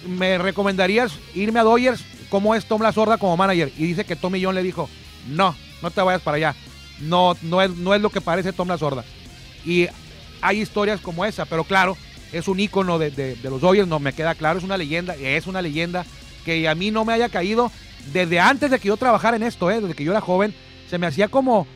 ¿me 0.09 0.37
recomendarías 0.39 1.13
irme 1.37 1.61
a 1.61 1.63
Dodgers? 1.63 2.03
¿Cómo 2.29 2.57
es 2.57 2.65
Tom 2.65 2.83
La 2.83 2.91
Sorda 2.91 3.19
como 3.19 3.37
manager? 3.37 3.71
Y 3.79 3.85
dice 3.85 4.05
que 4.05 4.17
Tommy 4.17 4.43
John 4.43 4.57
le 4.57 4.65
dijo, 4.65 4.91
no, 5.29 5.55
no 5.81 5.93
te 5.93 6.03
vayas 6.03 6.23
para 6.23 6.39
allá. 6.39 6.57
No, 6.99 7.37
no 7.43 7.63
es, 7.63 7.71
no 7.71 7.95
es 7.95 8.03
lo 8.03 8.11
que 8.11 8.21
parece 8.21 8.53
Tom 8.53 8.67
La 8.67 8.79
Sorda. 8.79 9.05
Y 9.65 9.87
hay 10.41 10.61
historias 10.61 11.01
como 11.01 11.25
esa, 11.25 11.45
pero 11.45 11.63
claro, 11.63 11.97
es 12.33 12.49
un 12.49 12.61
ícono 12.61 12.99
de, 12.99 13.11
de- 13.11 13.37
los 13.43 13.61
Dodgers, 13.61 13.89
no 13.89 13.99
me 13.99 14.13
queda 14.13 14.35
claro, 14.35 14.59
es 14.59 14.65
una 14.65 14.77
leyenda, 14.77 15.15
es 15.17 15.47
una 15.47 15.63
leyenda 15.63 16.05
que 16.45 16.69
a 16.69 16.75
mí 16.75 16.91
no 16.91 17.05
me 17.05 17.13
haya 17.13 17.29
caído 17.29 17.71
desde 18.13 18.41
antes 18.41 18.71
de 18.71 18.79
que 18.79 18.89
yo 18.89 18.97
trabajara 18.97 19.37
en 19.37 19.43
esto, 19.43 19.71
¿eh? 19.71 19.81
desde 19.81 19.95
que 19.95 20.05
yo 20.05 20.13
era 20.13 20.21
joven, 20.21 20.55
se 20.89 20.99
me 20.99 21.07
hacía 21.07 21.29
como, 21.29 21.67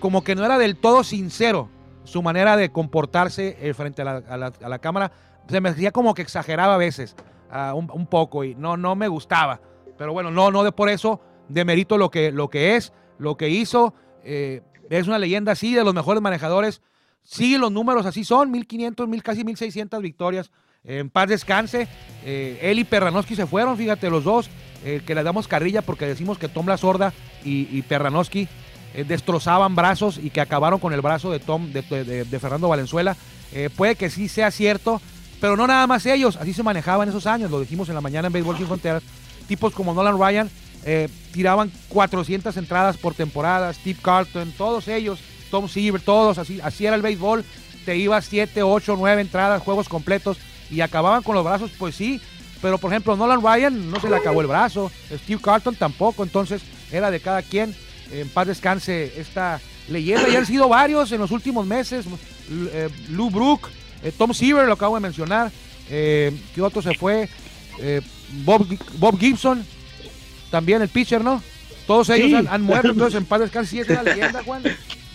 como 0.00 0.24
que 0.24 0.34
no 0.34 0.44
era 0.44 0.58
del 0.58 0.76
todo 0.76 1.04
sincero 1.04 1.68
su 2.04 2.22
manera 2.22 2.56
de 2.56 2.70
comportarse 2.70 3.56
eh, 3.60 3.74
frente 3.74 4.02
a 4.02 4.04
la, 4.04 4.50
a 4.62 4.68
la- 4.68 4.78
cámara, 4.78 5.12
se 5.48 5.60
me 5.60 5.68
hacía 5.70 5.90
como 5.90 6.14
que 6.14 6.22
exageraba 6.22 6.74
a 6.74 6.78
veces, 6.78 7.16
ah, 7.50 7.74
un, 7.74 7.90
un 7.92 8.06
poco, 8.06 8.44
y 8.44 8.54
no, 8.54 8.76
no 8.76 8.94
me 8.96 9.08
gustaba. 9.08 9.60
Pero 9.96 10.12
bueno, 10.12 10.30
no, 10.30 10.50
no 10.50 10.64
de 10.64 10.72
por 10.72 10.88
eso 10.88 11.20
demerito 11.48 11.98
lo 11.98 12.10
que, 12.10 12.32
lo 12.32 12.48
que 12.50 12.76
es, 12.76 12.92
lo 13.18 13.36
que 13.36 13.48
hizo. 13.48 13.94
eh, 14.24 14.62
es 14.90 15.06
una 15.06 15.18
leyenda, 15.18 15.54
sí, 15.54 15.74
de 15.74 15.82
los 15.84 15.94
mejores 15.94 16.20
manejadores. 16.22 16.82
Sí, 17.24 17.56
los 17.58 17.72
números 17.72 18.06
así 18.06 18.22
son, 18.24 18.50
1500, 18.50 19.08
1000, 19.08 19.22
casi 19.22 19.44
1600 19.44 20.00
victorias. 20.02 20.50
Eh, 20.84 20.98
en 20.98 21.10
paz 21.10 21.28
descanse. 21.28 21.88
Eh, 22.24 22.58
él 22.62 22.78
y 22.78 22.84
Perranoski 22.84 23.34
se 23.34 23.46
fueron, 23.46 23.76
fíjate, 23.76 24.10
los 24.10 24.24
dos, 24.24 24.50
eh, 24.84 25.00
que 25.06 25.14
le 25.14 25.22
damos 25.22 25.48
carrilla 25.48 25.82
porque 25.82 26.06
decimos 26.06 26.38
que 26.38 26.48
Tom 26.48 26.66
La 26.68 26.76
Sorda 26.76 27.12
y, 27.44 27.66
y 27.76 27.82
Perranoski 27.82 28.46
eh, 28.94 29.04
destrozaban 29.04 29.74
brazos 29.74 30.18
y 30.22 30.28
que 30.30 30.40
acabaron 30.42 30.78
con 30.78 30.92
el 30.92 31.00
brazo 31.00 31.30
de 31.32 31.40
Tom, 31.40 31.72
de, 31.72 31.82
de- 31.82 32.38
Fernando 32.38 32.68
Valenzuela. 32.68 33.16
Eh, 33.52 33.70
puede 33.74 33.96
que 33.96 34.10
sí 34.10 34.28
sea 34.28 34.50
cierto, 34.50 35.00
pero 35.40 35.56
no 35.56 35.66
nada 35.66 35.86
más 35.86 36.04
ellos, 36.06 36.36
así 36.36 36.52
se 36.52 36.62
manejaban 36.62 37.08
esos 37.08 37.26
años, 37.26 37.50
lo 37.50 37.60
dijimos 37.60 37.88
en 37.88 37.94
la 37.94 38.00
mañana 38.02 38.26
en 38.26 38.32
Béisbol 38.34 38.56
Sin 38.58 38.66
Fronteras. 38.66 39.02
Tipos 39.48 39.72
como 39.72 39.94
Nolan 39.94 40.18
Ryan 40.18 40.50
eh, 40.84 41.08
tiraban 41.32 41.70
400 41.88 42.56
entradas 42.58 42.96
por 42.98 43.14
temporada, 43.14 43.72
Steve 43.72 43.98
Carlton, 44.02 44.52
todos 44.56 44.88
ellos, 44.88 45.18
Tom 45.54 45.68
Seaver, 45.68 46.00
todos, 46.00 46.38
así, 46.38 46.58
así 46.64 46.84
era 46.84 46.96
el 46.96 47.02
béisbol. 47.02 47.44
Te 47.84 47.96
ibas 47.96 48.24
7, 48.24 48.64
8, 48.64 48.96
9 48.98 49.22
entradas, 49.22 49.62
juegos 49.62 49.88
completos 49.88 50.36
y 50.68 50.80
acababan 50.80 51.22
con 51.22 51.36
los 51.36 51.44
brazos, 51.44 51.70
pues 51.78 51.94
sí. 51.94 52.20
Pero 52.60 52.78
por 52.78 52.90
ejemplo, 52.90 53.14
Nolan 53.14 53.40
Ryan 53.40 53.88
no 53.88 54.00
se 54.00 54.10
le 54.10 54.16
acabó 54.16 54.40
el 54.40 54.48
brazo, 54.48 54.90
Steve 55.22 55.40
Carlton 55.40 55.76
tampoco, 55.76 56.24
entonces 56.24 56.60
era 56.90 57.12
de 57.12 57.20
cada 57.20 57.40
quien. 57.42 57.72
En 58.10 58.28
paz 58.30 58.48
descanse 58.48 59.12
esta 59.16 59.60
leyenda. 59.88 60.28
Y 60.28 60.34
han 60.34 60.44
sido 60.44 60.68
varios 60.68 61.12
en 61.12 61.20
los 61.20 61.30
últimos 61.30 61.64
meses. 61.66 62.04
Eh, 62.50 62.88
Lou 63.10 63.30
Brook, 63.30 63.68
eh, 64.02 64.10
Tom 64.18 64.34
Seaver, 64.34 64.66
lo 64.66 64.72
acabo 64.72 64.96
de 64.96 65.02
mencionar. 65.02 65.52
Eh, 65.88 66.36
¿Qué 66.52 66.62
otro 66.62 66.82
se 66.82 66.94
fue? 66.94 67.28
Eh, 67.78 68.00
Bob, 68.44 68.66
Bob 68.98 69.20
Gibson, 69.20 69.64
también 70.50 70.82
el 70.82 70.88
pitcher, 70.88 71.22
¿no? 71.22 71.40
Todos 71.86 72.08
ellos 72.10 72.28
Sí. 72.30 72.34
han, 72.34 72.48
han 72.48 72.62
muerto, 72.62 72.88
entonces 72.88 73.18
en 73.20 73.26
paz 73.26 73.40
descanse 73.40 73.70
sí 73.70 73.78
es 73.80 73.88
una 73.88 74.02
leyenda, 74.02 74.42
Juan. 74.42 74.62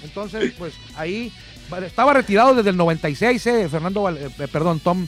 Entonces, 0.04 0.54
pues 0.58 0.74
ahí 0.96 1.32
estaba 1.86 2.14
retirado 2.14 2.56
desde 2.56 2.70
el 2.72 2.78
96, 2.78 3.46
eh, 3.48 3.70
Fernando, 3.70 4.02
Val- 4.04 4.18
eh, 4.18 4.30
perdón, 4.52 4.80
Tom, 4.80 5.06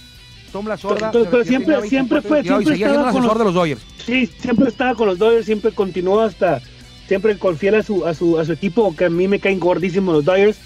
Tom 0.52 0.68
La 0.68 0.78
Sorda. 0.78 1.12
Pero- 1.12 1.44
siempre- 1.44 1.46
siempre 1.46 2.20
24 2.20 2.28
fue- 2.30 2.38
retirado 2.40 2.62
y 2.62 2.66
siempre 2.66 2.74
seguía 2.76 2.88
siendo 2.88 3.00
estaba 3.00 3.12
con 3.12 3.22
asesor 3.22 3.38
los- 3.38 3.40
de 3.40 3.46
los 3.46 3.54
Dodgers. 3.54 3.82
Sí, 4.06 4.28
siempre 4.40 4.68
estaba 4.70 4.96
con 4.96 5.08
los 5.08 5.18
Dodgers, 5.18 5.46
siempre 5.46 5.72
continuó 5.72 6.20
hasta, 6.22 6.62
siempre 7.08 7.38
con 7.38 7.58
fiel 7.58 7.76
a 7.76 7.84
su, 7.84 8.06
a 8.06 8.14
su, 8.14 8.38
a 8.40 8.46
su 8.46 8.52
equipo, 8.52 8.96
que 8.96 9.06
a 9.06 9.10
mí 9.10 9.28
me 9.28 9.40
caen 9.40 9.60
gordísimos 9.60 10.14
los 10.14 10.26
Dodgers. 10.26 10.58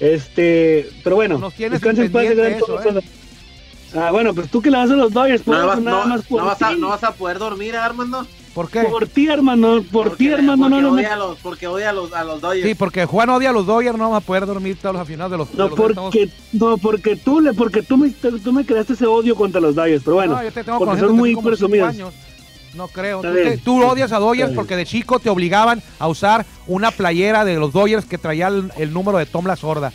Este, 0.00 0.90
pero 1.04 1.16
bueno, 1.16 1.38
Nos 1.38 1.54
tienes 1.54 1.80
en 1.82 1.94
paz, 1.94 1.94
pendiente 1.94 2.34
gran 2.34 2.52
eso, 2.54 2.66
Tom 2.66 2.98
¿eh? 2.98 3.02
Ah, 3.96 4.10
bueno, 4.10 4.34
pues 4.34 4.50
tú 4.50 4.60
que 4.60 4.70
le 4.70 4.76
vas 4.76 4.90
a 4.90 4.94
los 4.96 5.12
Dodgers, 5.12 5.42
por 5.42 5.56
No, 5.56 5.66
vas, 5.68 5.80
nada 5.80 6.02
no- 6.02 6.08
más 6.08 6.22
por 6.24 6.40
no 6.40 6.46
vas 6.46 6.60
a, 6.62 6.72
no 6.72 6.88
vas 6.88 7.04
a 7.04 7.12
poder 7.14 7.38
dormir, 7.38 7.76
Armando. 7.76 8.26
¿Por 8.54 8.70
qué? 8.70 8.82
Por 8.84 9.08
ti, 9.08 9.26
hermano, 9.28 9.82
por 9.90 10.08
Porque- 10.10 10.16
ti, 10.16 10.28
hermano, 10.28 10.68
no, 10.68 10.76
porque 10.76 10.82
no, 10.82 10.88
no. 10.90 10.94
odia 10.94 11.12
a 11.14 11.16
los, 11.16 11.38
porque 11.38 11.66
odia 11.66 11.90
a 11.90 11.92
los, 11.92 12.12
a 12.12 12.22
los 12.22 12.40
Dodgers. 12.40 12.66
Sí, 12.68 12.74
porque 12.76 13.04
Juan 13.04 13.28
odia 13.30 13.50
a 13.50 13.52
los 13.52 13.66
Dodgers, 13.66 13.98
no 13.98 14.10
va 14.10 14.18
a 14.18 14.20
poder 14.20 14.46
dormir 14.46 14.78
todos 14.80 14.92
los 14.94 15.02
aficionados 15.02 15.32
de 15.32 15.38
los 15.38 15.50
de 15.50 15.58
No, 15.58 15.68
los 15.68 15.78
estamos- 15.90 16.10
porque, 16.14 16.30
no, 16.52 16.78
porque 16.78 17.16
tú 17.16 17.40
le, 17.40 17.52
porque 17.52 17.82
tú 17.82 17.96
me, 17.96 18.10
tú 18.10 18.52
me 18.52 18.64
creaste 18.64 18.92
ese 18.92 19.06
odio 19.06 19.34
contra 19.34 19.60
los 19.60 19.74
Dodgers, 19.74 20.02
pero 20.04 20.14
bueno, 20.14 20.36
No, 20.36 20.42
yo 20.44 20.52
te 20.52 20.62
tengo 20.62 20.78
porque 20.78 21.00
son 21.00 21.16
muy 21.16 21.34
presumidos. 21.34 21.96
No 22.74 22.88
creo. 22.88 23.20
Tú, 23.22 23.30
bien. 23.32 23.50
te- 23.50 23.58
tú 23.58 23.82
odias 23.84 24.10
a 24.12 24.18
Dodgers 24.18 24.52
porque 24.52 24.76
de 24.76 24.84
chico 24.84 25.18
te 25.20 25.30
obligaban 25.30 25.82
a 25.98 26.08
usar 26.08 26.44
una 26.66 26.90
playera 26.90 27.44
de 27.44 27.56
los 27.56 27.72
Dodgers 27.72 28.04
que 28.04 28.18
traía 28.18 28.48
el, 28.48 28.72
el 28.76 28.92
número 28.92 29.18
de 29.18 29.26
Tom 29.26 29.46
La 29.46 29.54
Sorda. 29.56 29.92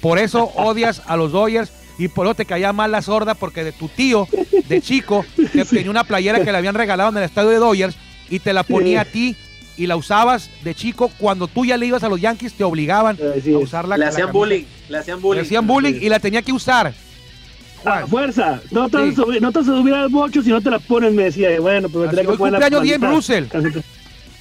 Por 0.00 0.18
eso 0.18 0.50
odias 0.56 1.02
a 1.06 1.16
los 1.16 1.32
Dodgers 1.32 1.70
y 1.98 2.08
por 2.08 2.26
eso 2.26 2.34
te 2.34 2.44
caía 2.46 2.72
mal 2.72 2.90
la 2.90 3.02
sorda 3.02 3.34
porque 3.34 3.64
de 3.64 3.72
tu 3.72 3.88
tío 3.88 4.26
de 4.68 4.80
chico 4.80 5.24
que 5.52 5.64
tenía 5.70 5.90
una 5.90 6.04
playera 6.04 6.42
que 6.44 6.50
le 6.52 6.58
habían 6.58 6.74
regalado 6.74 7.10
en 7.10 7.16
el 7.18 7.22
estadio 7.24 7.50
de 7.50 7.56
Dodgers 7.56 7.96
y 8.30 8.38
te 8.38 8.52
la 8.52 8.62
ponía 8.62 9.02
a 9.02 9.04
ti 9.04 9.36
y 9.76 9.86
la 9.86 9.96
usabas 9.96 10.50
de 10.64 10.74
chico 10.74 11.10
cuando 11.18 11.46
tú 11.48 11.64
ya 11.64 11.76
le 11.76 11.86
ibas 11.86 12.02
a 12.02 12.08
los 12.08 12.20
Yankees 12.20 12.54
te 12.54 12.64
obligaban 12.64 13.16
a 13.20 13.36
es. 13.36 13.46
usar 13.46 13.86
la 13.88 13.96
le 13.96 14.04
la 14.04 14.10
hacían 14.10 14.26
camisa. 14.28 14.38
bullying, 14.38 14.64
le 14.88 14.98
hacían 14.98 15.20
bullying. 15.20 15.40
Le 15.40 15.46
hacían 15.46 15.66
bullying 15.66 15.94
y 16.00 16.08
la 16.08 16.18
tenía 16.20 16.42
que 16.42 16.52
usar. 16.52 16.88
A 16.88 17.82
Juan. 17.82 18.08
fuerza, 18.08 18.60
no 18.70 18.88
te, 18.88 19.10
Sí. 19.10 19.16
subir, 19.16 19.42
no 19.42 19.50
te 19.50 19.58
vas 19.58 19.68
a 19.68 19.72
subir 19.76 19.94
al 19.94 20.08
bocho 20.08 20.40
si 20.42 20.50
no 20.50 20.60
te 20.60 20.70
la 20.70 20.78
pones, 20.78 21.12
me 21.12 21.24
decía, 21.24 21.48
bueno, 21.60 21.88
pues 21.88 22.04
me 22.10 22.16
tenía 22.16 22.30
que 22.32 22.38
poner 22.38 22.52
la 22.52 22.58
cumpleaños 22.70 23.00
maldita 23.00 23.10
Russell. 23.10 23.44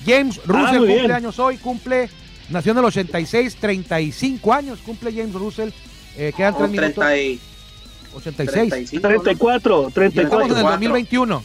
James 0.05 0.39
Russell 0.45 0.65
Ah, 0.65 0.71
muy 0.71 0.77
cumple 0.79 0.95
bien. 0.99 1.11
años 1.11 1.39
hoy, 1.39 1.57
cumple, 1.57 2.09
nació 2.49 2.71
en 2.73 2.77
el 2.79 2.85
86, 2.85 3.55
35 3.59 4.53
años, 4.53 4.79
cumple 4.85 5.11
James 5.11 5.33
Russell, 5.33 5.69
eh, 6.17 6.33
quedan 6.35 6.55
3 6.57 6.69
minutos, 6.69 6.93
30 6.95 7.17
y- 7.17 7.39
86. 8.13 8.69
35, 9.01 9.07
¿no? 9.07 9.09
34, 9.23 9.81
Ya 9.81 9.87
estamos 9.87 9.87
en 9.87 9.93
34. 9.93 10.45
el 10.45 10.49
34. 10.53 10.71
2021. 10.71 11.43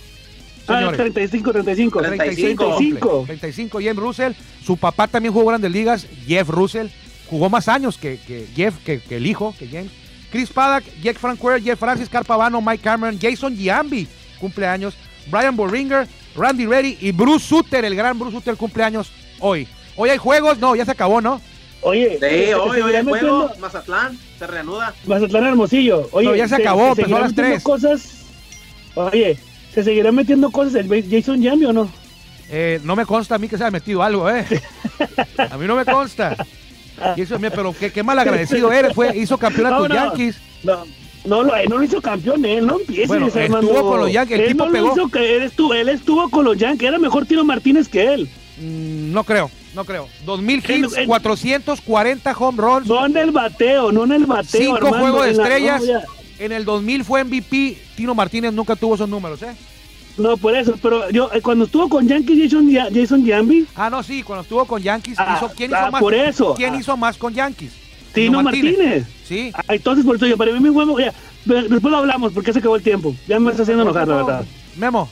Ah, 0.68 0.78
Señores. 0.78 0.96
35, 0.96 1.52
35. 1.52 2.02
35, 2.02 2.64
35. 2.66 3.10
cumple, 3.10 3.26
35 3.26 3.78
James 3.80 3.96
Russell. 3.96 4.32
Su 4.64 4.76
papá 4.76 5.06
también 5.06 5.32
jugó 5.32 5.46
grandes 5.46 5.70
ligas, 5.70 6.06
Jeff 6.26 6.48
Russell. 6.48 6.88
Jugó 7.30 7.48
más 7.48 7.68
años 7.68 7.98
que, 7.98 8.18
que 8.18 8.46
Jeff, 8.54 8.74
que, 8.84 9.00
que 9.00 9.16
el 9.16 9.26
hijo, 9.26 9.54
que 9.58 9.68
James. 9.68 9.90
Chris 10.30 10.50
Paddock, 10.50 10.84
Jack 11.02 11.18
Francoeur, 11.18 11.62
Jeff 11.62 11.78
Francis 11.78 12.08
Carpavano, 12.08 12.60
Mike 12.60 12.82
Cameron, 12.82 13.18
Jason 13.20 13.56
Giambi, 13.56 14.08
cumpleaños. 14.40 14.94
Brian 15.30 15.56
Boringer, 15.56 16.06
Randy 16.36 16.66
Reddy 16.66 16.98
y 17.00 17.12
Bruce 17.12 17.46
Sutter, 17.46 17.84
el 17.84 17.94
gran 17.96 18.18
Bruce 18.18 18.36
Sutter, 18.36 18.56
cumpleaños 18.56 19.10
hoy. 19.40 19.66
Hoy 19.96 20.10
hay 20.10 20.18
juegos, 20.18 20.58
no, 20.58 20.76
ya 20.76 20.84
se 20.84 20.90
acabó, 20.90 21.20
¿no? 21.20 21.40
Oye, 21.82 22.12
Sí, 22.14 22.18
se 22.20 22.54
hoy, 22.54 22.80
hoy 22.80 22.94
el 22.94 23.04
juego, 23.04 23.38
metiendo- 23.38 23.52
Mazatlán, 23.60 24.18
se 24.38 24.46
reanuda. 24.46 24.94
Mazatlán 25.06 25.44
Hermosillo. 25.46 26.08
Oye, 26.12 26.28
No, 26.28 26.34
ya 26.36 26.48
se 26.48 26.56
acabó, 26.56 26.88
empezó 26.88 27.02
seguirá 27.02 27.18
a 27.18 27.20
las 27.22 27.30
metiendo 27.30 27.52
tres. 27.54 27.62
cosas. 27.62 28.12
Oye, 28.94 29.38
¿se 29.74 29.84
seguirá 29.84 30.10
metiendo 30.12 30.50
cosas 30.50 30.74
el 30.74 31.10
Jason 31.10 31.42
Jambi 31.44 31.66
o 31.66 31.72
no? 31.72 31.90
Eh, 32.48 32.80
no 32.84 32.96
me 32.96 33.04
consta 33.06 33.34
a 33.34 33.38
mí 33.38 33.48
que 33.48 33.56
se 33.58 33.64
haya 33.64 33.70
metido 33.70 34.02
algo, 34.02 34.28
¿eh? 34.30 34.44
A 35.50 35.56
mí 35.58 35.66
no 35.66 35.76
me 35.76 35.84
consta. 35.84 36.36
Y 37.16 37.22
eso, 37.22 37.38
mira, 37.38 37.50
pero 37.54 37.74
qué, 37.78 37.92
qué 37.92 38.02
mal 38.02 38.18
agradecido 38.18 38.72
eres. 38.72 38.94
Fue, 38.94 39.14
hizo 39.16 39.36
campeón 39.36 39.66
a 39.66 39.70
No, 39.70 39.78
tus 39.80 39.88
no. 39.90 39.94
Yankees. 39.94 40.36
No, 40.64 40.84
no, 41.24 41.42
lo- 41.42 41.54
él 41.56 41.68
no 41.68 41.78
lo 41.78 41.84
hizo 41.84 42.00
campeón, 42.00 42.44
él 42.44 42.66
no 42.66 42.78
empieces, 42.80 43.08
Bueno, 43.08 43.26
estuvo 43.26 43.82
con 43.90 44.00
los 44.00 44.12
Yankees, 44.12 44.38
el 44.38 44.44
Él 44.44 44.48
tipo 44.52 44.64
no 44.64 44.70
lo 44.70 44.72
pegó. 44.72 44.92
hizo 44.92 45.08
que 45.08 45.36
él 45.36 45.42
estuvo, 45.42 45.74
él 45.74 45.88
estuvo 45.90 46.30
con 46.30 46.44
los 46.46 46.56
Yankees, 46.56 46.88
era 46.88 46.98
mejor 46.98 47.26
Tino 47.26 47.44
Martínez 47.44 47.88
que 47.88 48.14
él. 48.14 48.28
Mm, 48.58 49.12
no 49.12 49.24
creo, 49.24 49.50
no 49.76 49.84
creo. 49.84 50.08
2000 50.24 50.62
En- 50.68 50.84
hits, 50.84 50.96
en- 50.96 51.06
440 51.06 52.32
home 52.36 52.60
runs, 52.60 52.86
No 52.88 53.06
en 53.06 53.16
el 53.16 53.30
bateo, 53.30 53.92
no 53.92 54.04
en 54.04 54.12
el 54.12 54.26
bateo, 54.26 54.60
cinco 54.60 54.76
Armando, 54.76 54.98
juegos 54.98 55.26
de 55.26 55.32
la- 55.34 55.42
estrellas. 55.44 55.82
no. 55.84 56.00
En 56.38 56.52
el 56.52 56.64
2000 56.64 57.04
fue 57.04 57.20
MVP. 57.24 57.78
Tino 57.96 58.14
Martínez 58.14 58.52
nunca 58.52 58.74
tuvo 58.76 58.94
esos 58.96 59.08
números, 59.08 59.40
¿eh? 59.42 59.54
No, 60.18 60.36
por 60.36 60.54
eso, 60.56 60.74
pero 60.82 61.08
yo, 61.10 61.30
eh, 61.32 61.40
cuando 61.42 61.66
estuvo 61.66 61.88
con 61.88 62.08
Yankees, 62.08 62.50
Jason, 62.50 62.70
Jason 62.94 63.26
Jambi, 63.26 63.66
Ah, 63.74 63.88
no, 63.90 64.02
sí, 64.02 64.22
cuando 64.22 64.42
estuvo 64.42 64.64
con 64.64 64.82
Yankees, 64.82 65.18
Ah, 65.18 65.36
hizo, 65.36 65.52
¿quién 65.54 65.74
ah, 65.74 65.80
hizo 65.82 65.90
más? 65.92 66.00
por 66.00 66.14
eso. 66.14 66.54
¿Quién 66.54 66.74
Ah. 66.74 66.78
hizo 66.78 66.96
más 66.96 67.16
con 67.18 67.32
Yankees? 67.34 67.72
Tino 68.14 68.42
Martínez. 68.42 69.06
Sí. 69.26 69.50
Ah, 69.54 69.62
entonces, 69.68 70.04
por 70.06 70.16
eso 70.16 70.26
yo, 70.26 70.36
para 70.38 70.52
mí, 70.52 70.60
mi 70.60 70.70
huevo, 70.70 70.98
ya, 70.98 71.12
después 71.44 71.82
lo 71.90 71.98
hablamos, 71.98 72.32
porque 72.32 72.52
se 72.52 72.58
acabó 72.60 72.76
el 72.76 72.82
tiempo. 72.82 73.14
Ya 73.28 73.38
me 73.38 73.50
está 73.50 73.62
haciendo 73.62 73.82
enojar, 73.82 74.08
la 74.08 74.16
verdad. 74.16 74.44
Memo, 74.76 75.08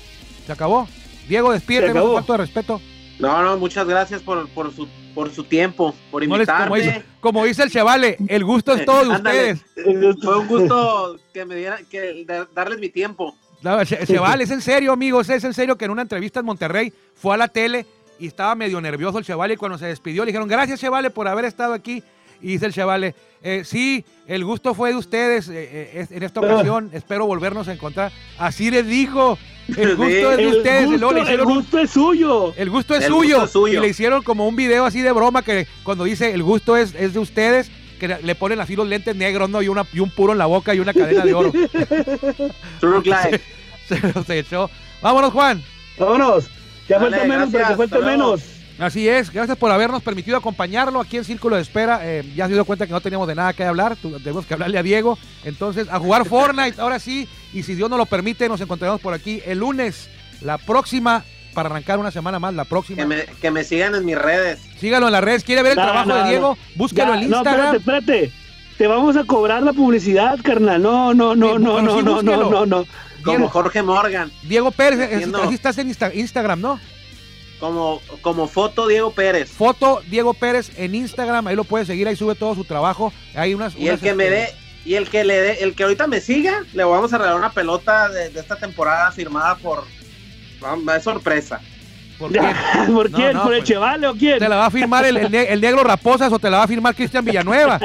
se 0.47 0.53
acabó. 0.53 0.89
Diego, 1.29 1.53
despídete 1.53 1.93
falta 1.93 2.33
de 2.33 2.37
respeto. 2.39 2.81
No, 3.19 3.43
no, 3.43 3.57
muchas 3.59 3.87
gracias 3.87 4.23
por, 4.23 4.49
por, 4.51 4.75
su, 4.75 4.89
por 5.15 5.31
su 5.33 5.45
tiempo, 5.45 5.95
por 6.11 6.27
No 6.27 6.37
les- 6.37 6.49
como, 6.49 6.77
invitarme. 6.77 6.81
dice, 6.99 7.05
como 7.21 7.45
dice 7.45 7.63
el 7.63 7.71
Chevale, 7.71 8.17
el 8.29 8.45
gusto 8.45 8.75
es 8.75 8.85
todo 8.85 9.05
de 9.09 9.15
Ándale. 9.15 9.53
ustedes. 9.53 10.17
Fue 10.23 10.39
un 10.39 10.49
gusto 10.49 11.19
que 11.33 11.45
me 11.45 11.55
dieran, 11.57 11.85
que 11.87 12.01
de- 12.01 12.47
darles 12.55 12.79
mi 12.81 12.89
tiempo. 12.89 13.37
No, 13.63 13.83
Che- 13.85 14.05
Chevale, 14.07 14.45
es 14.45 14.51
en 14.51 14.61
serio, 14.61 14.93
amigos, 14.93 15.29
es 15.31 15.43
en 15.45 15.55
serio 15.55 15.77
que 15.79 15.85
en 15.87 15.91
una 15.93 16.03
entrevista 16.03 16.41
en 16.41 16.47
Monterrey 16.47 16.93
fue 17.15 17.35
a 17.35 17.39
la 17.39 17.49
tele 17.49 17.87
y 18.19 18.27
estaba 18.27 18.55
medio 18.55 18.81
nervioso 18.81 19.19
el 19.19 19.25
Chevale 19.25 19.55
y 19.55 19.57
cuando 19.57 19.79
se 19.79 19.87
despidió 19.87 20.25
le 20.25 20.33
dijeron, 20.33 20.49
gracias 20.49 20.81
Chevale 20.81 21.11
por 21.11 21.29
haber 21.29 21.45
estado 21.47 21.73
aquí. 21.73 22.03
Y 22.43 22.49
dice 22.49 22.67
el 22.67 22.75
Chevale, 22.75 23.15
"Eh, 23.43 23.63
sí, 23.65 24.05
el 24.27 24.45
gusto 24.45 24.75
fue 24.75 24.91
de 24.91 24.97
ustedes 24.97 25.49
eh, 25.49 25.55
eh, 25.73 25.91
es- 25.95 26.11
en 26.11 26.23
esta 26.25 26.41
ocasión, 26.41 26.91
espero 26.93 27.27
volvernos 27.27 27.69
a 27.69 27.73
encontrar. 27.73 28.13
Así 28.39 28.71
les 28.71 28.87
dijo, 28.87 29.39
el 29.69 29.97
gusto 29.97 30.05
Sí, 30.07 30.15
es 30.15 30.37
de 30.37 30.43
El 30.43 30.57
ustedes. 30.57 30.91
gusto, 30.91 31.13
le 31.13 31.19
el 31.21 31.25
hicieron 31.25 31.47
un- 31.49 31.55
gusto 31.57 31.79
es 31.79 31.91
suyo. 31.91 32.55
el 32.57 32.71
gusto 32.71 32.95
es 32.95 33.05
El 33.05 33.09
suyo. 33.13 33.35
gusto 33.41 33.45
es 33.45 33.51
suyo. 33.53 33.79
Y 33.79 33.83
le 33.83 33.89
hicieron 33.89 34.23
como 34.23 34.47
un 34.49 34.57
video 34.57 34.85
así 34.85 35.01
de 35.01 35.13
broma 35.13 35.43
que 35.43 35.67
cuando 35.83 36.05
dice 36.05 36.33
el 36.33 36.43
gusto 36.43 36.77
es, 36.77 36.95
es 36.95 37.13
de 37.15 37.19
ustedes, 37.21 37.71
que 37.99 38.09
le 38.09 38.35
ponen 38.35 38.61
así 38.61 38.77
los 38.77 38.87
lentes 38.89 39.15
negros, 39.17 39.49
¿no? 39.49 39.63
Y, 39.63 39.69
una, 39.69 39.85
y 39.93 40.01
un 40.01 40.11
puro 40.11 40.33
en 40.33 40.39
la 40.39 40.47
boca 40.47 40.75
y 40.75 40.81
una 40.81 40.93
cadena 40.93 41.25
de 41.25 41.33
oro. 41.35 41.53
True 42.81 43.03
Life. 43.05 43.41
Se 43.89 44.01
los 44.15 44.29
echó. 44.31 44.71
Vámonos, 45.03 45.33
Juan. 45.33 45.63
Vámonos. 45.99 46.47
Ya 46.89 46.99
falta 47.01 47.25
menos, 47.25 47.51
gracias, 47.51 47.77
para 47.79 47.89
que 47.89 47.95
luego. 47.99 48.11
menos. 48.11 48.43
Así 48.79 49.09
es, 49.09 49.31
gracias 49.33 49.57
por 49.57 49.71
habernos 49.71 50.03
permitido 50.03 50.37
acompañarlo 50.37 51.01
aquí 51.01 51.17
en 51.17 51.25
Círculo 51.25 51.55
de 51.57 51.63
Espera. 51.63 52.01
Eh, 52.03 52.25
ya 52.35 52.49
se 52.49 52.55
dio 52.55 52.65
cuenta 52.65 52.87
que 52.87 52.93
no 52.93 53.01
teníamos 53.01 53.29
de 53.29 53.37
nada 53.37 53.53
que 53.53 53.63
hablar, 53.65 53.97
tenemos 53.97 54.47
que 54.47 54.55
hablarle 54.55 54.79
a 54.79 54.83
Diego. 54.83 55.17
Entonces, 55.45 55.87
a 55.91 55.99
jugar 56.01 56.25
Fortnite, 56.29 56.81
ahora 56.81 56.99
sí. 56.99 57.29
Y 57.53 57.63
si 57.63 57.77
Dios 57.77 57.89
nos 57.89 57.99
lo 57.99 58.07
permite, 58.07 58.49
nos 58.49 58.61
encontraremos 58.61 59.01
por 59.01 59.15
aquí 59.15 59.41
el 59.47 59.59
lunes, 59.61 60.09
la 60.41 60.59
próxima, 60.59 61.23
para 61.55 61.69
arrancar 61.69 62.01
una 62.01 62.11
semana 62.11 62.41
más, 62.41 62.53
la 62.53 62.65
próxima. 62.65 62.97
Que 62.97 63.07
me, 63.07 63.25
que 63.41 63.51
me 63.53 63.63
sigan 63.63 63.95
en 63.95 64.05
mis 64.05 64.19
redes. 64.19 64.59
Sígalo 64.81 65.07
en 65.07 65.13
las 65.13 65.23
redes. 65.23 65.45
¿Quiere 65.45 65.63
ver 65.63 65.73
el 65.73 65.79
No, 65.79 65.85
trabajo 65.85 66.09
no, 66.09 66.15
de 66.17 66.23
no. 66.23 66.29
Diego? 66.29 66.59
Búsquelo 66.75 67.15
Ya, 67.15 67.21
en 67.23 67.31
No, 67.31 67.37
Instagram. 67.39 67.77
espérate, 67.77 68.15
espérate. 68.25 68.33
Te 68.77 68.87
vamos 68.89 69.17
a 69.17 69.23
cobrar 69.23 69.63
la 69.63 69.73
publicidad, 69.73 70.37
carnal. 70.43 70.83
No, 70.83 71.15
no, 71.15 71.37
no, 71.37 71.59
Sí, 71.59 71.63
no, 71.63 71.81
no, 71.81 71.99
sí, 71.99 72.03
no, 72.05 72.23
no, 72.23 72.51
no, 72.51 72.67
no. 72.67 72.85
Como 73.23 73.49
Jorge 73.49 73.85
Morgan. 73.85 74.33
Diego 74.43 74.73
Pérez, 74.73 75.09
así 75.33 75.55
estás 75.55 75.79
en 75.79 75.89
Insta- 75.95 76.13
Instagram, 76.13 76.61
¿no? 76.61 76.81
Como, 77.65 78.03
como 78.21 78.47
foto 78.47 78.87
Diego 78.87 79.11
Pérez. 79.13 79.51
Foto 79.51 80.03
Diego 80.11 80.35
Pérez 80.35 80.71
en 80.77 80.95
Instagram, 80.95 81.47
ahí 81.47 81.57
lo 81.57 81.65
puedes 81.65 81.87
seguir, 81.87 82.07
ahí 82.07 82.15
sube 82.15 82.35
todo 82.35 82.55
su 82.55 82.65
trabajo. 82.67 83.11
Hay 83.35 83.55
unas, 83.55 83.75
Y 83.75 83.89
el 83.89 83.99
que 83.99 84.13
me 84.13 84.25
este, 84.25 84.37
dé, 84.37 84.49
y 84.85 84.95
el 84.97 85.09
que 85.09 85.25
le 85.25 85.41
dé, 85.41 85.53
el 85.65 85.75
que 85.75 85.85
ahorita 85.85 86.07
me 86.07 86.21
siga, 86.21 86.63
le 86.75 86.85
vamos 86.85 87.11
a 87.15 87.17
regalar 87.17 87.39
una 87.39 87.53
pelota 87.53 88.11
de, 88.11 88.29
de 88.29 88.39
esta 88.41 88.57
temporada 88.57 89.11
firmada 89.13 89.55
por. 89.57 89.85
vamos, 90.61 90.95
Es 90.95 91.05
sorpresa. 91.05 91.59
¿Por 92.19 92.33
qué? 92.33 92.41
¿Por 92.93 93.11
No, 93.11 93.17
quién? 93.17 93.33
no, 93.33 93.45
¿Por 93.45 93.55
el 93.55 93.61
pues, 93.61 93.69
Chevale 93.71 94.07
o 94.09 94.15
quién? 94.15 94.39
¿Te 94.41 94.49
la 94.51 94.57
va 94.57 94.67
a 94.67 94.71
firmar 94.71 95.07
el, 95.07 95.17
el 95.17 95.31
ne- 95.33 95.51
el 95.51 95.61
negro 95.63 95.83
Raposas 95.85 96.31
o 96.35 96.39
te 96.39 96.51
la 96.51 96.59
va 96.59 96.65
a 96.65 96.69
firmar 96.69 96.95
Cristian 96.95 97.25
Villanueva? 97.25 97.81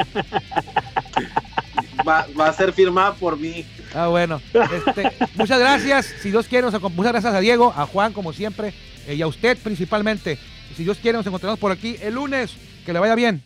Va, 2.06 2.26
va 2.38 2.48
a 2.48 2.52
ser 2.52 2.74
firmada 2.74 3.14
por 3.14 3.38
mí. 3.38 3.64
Ah, 3.94 4.08
bueno. 4.08 4.40
Este, 4.52 5.10
muchas 5.36 5.58
gracias. 5.58 6.14
Si 6.22 6.30
Dios 6.30 6.46
quiere, 6.46 6.70
nos 6.70 6.80
muchas 6.92 7.12
gracias 7.12 7.34
a 7.34 7.40
Diego, 7.40 7.72
a 7.76 7.86
Juan, 7.86 8.12
como 8.12 8.32
siempre, 8.32 8.72
eh, 9.06 9.14
y 9.14 9.22
a 9.22 9.26
usted 9.26 9.58
principalmente. 9.58 10.38
Y 10.70 10.74
si 10.74 10.84
Dios 10.84 10.98
quiere, 10.98 11.18
nos 11.18 11.26
encontramos 11.26 11.58
por 11.58 11.72
aquí 11.72 11.96
el 12.00 12.14
lunes. 12.14 12.52
Que 12.84 12.92
le 12.92 12.98
vaya 12.98 13.14
bien. 13.14 13.42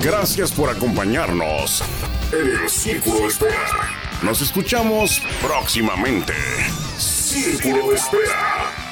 Gracias 0.00 0.52
por 0.52 0.70
acompañarnos 0.70 1.82
en 2.32 2.62
el 2.62 2.68
Círculo 2.68 3.20
de 3.20 3.26
Espera. 3.26 3.90
Nos 4.22 4.40
escuchamos 4.40 5.22
próximamente. 5.40 6.32
Círculo 6.98 7.90
de 7.90 7.96
Espera. 7.96 8.83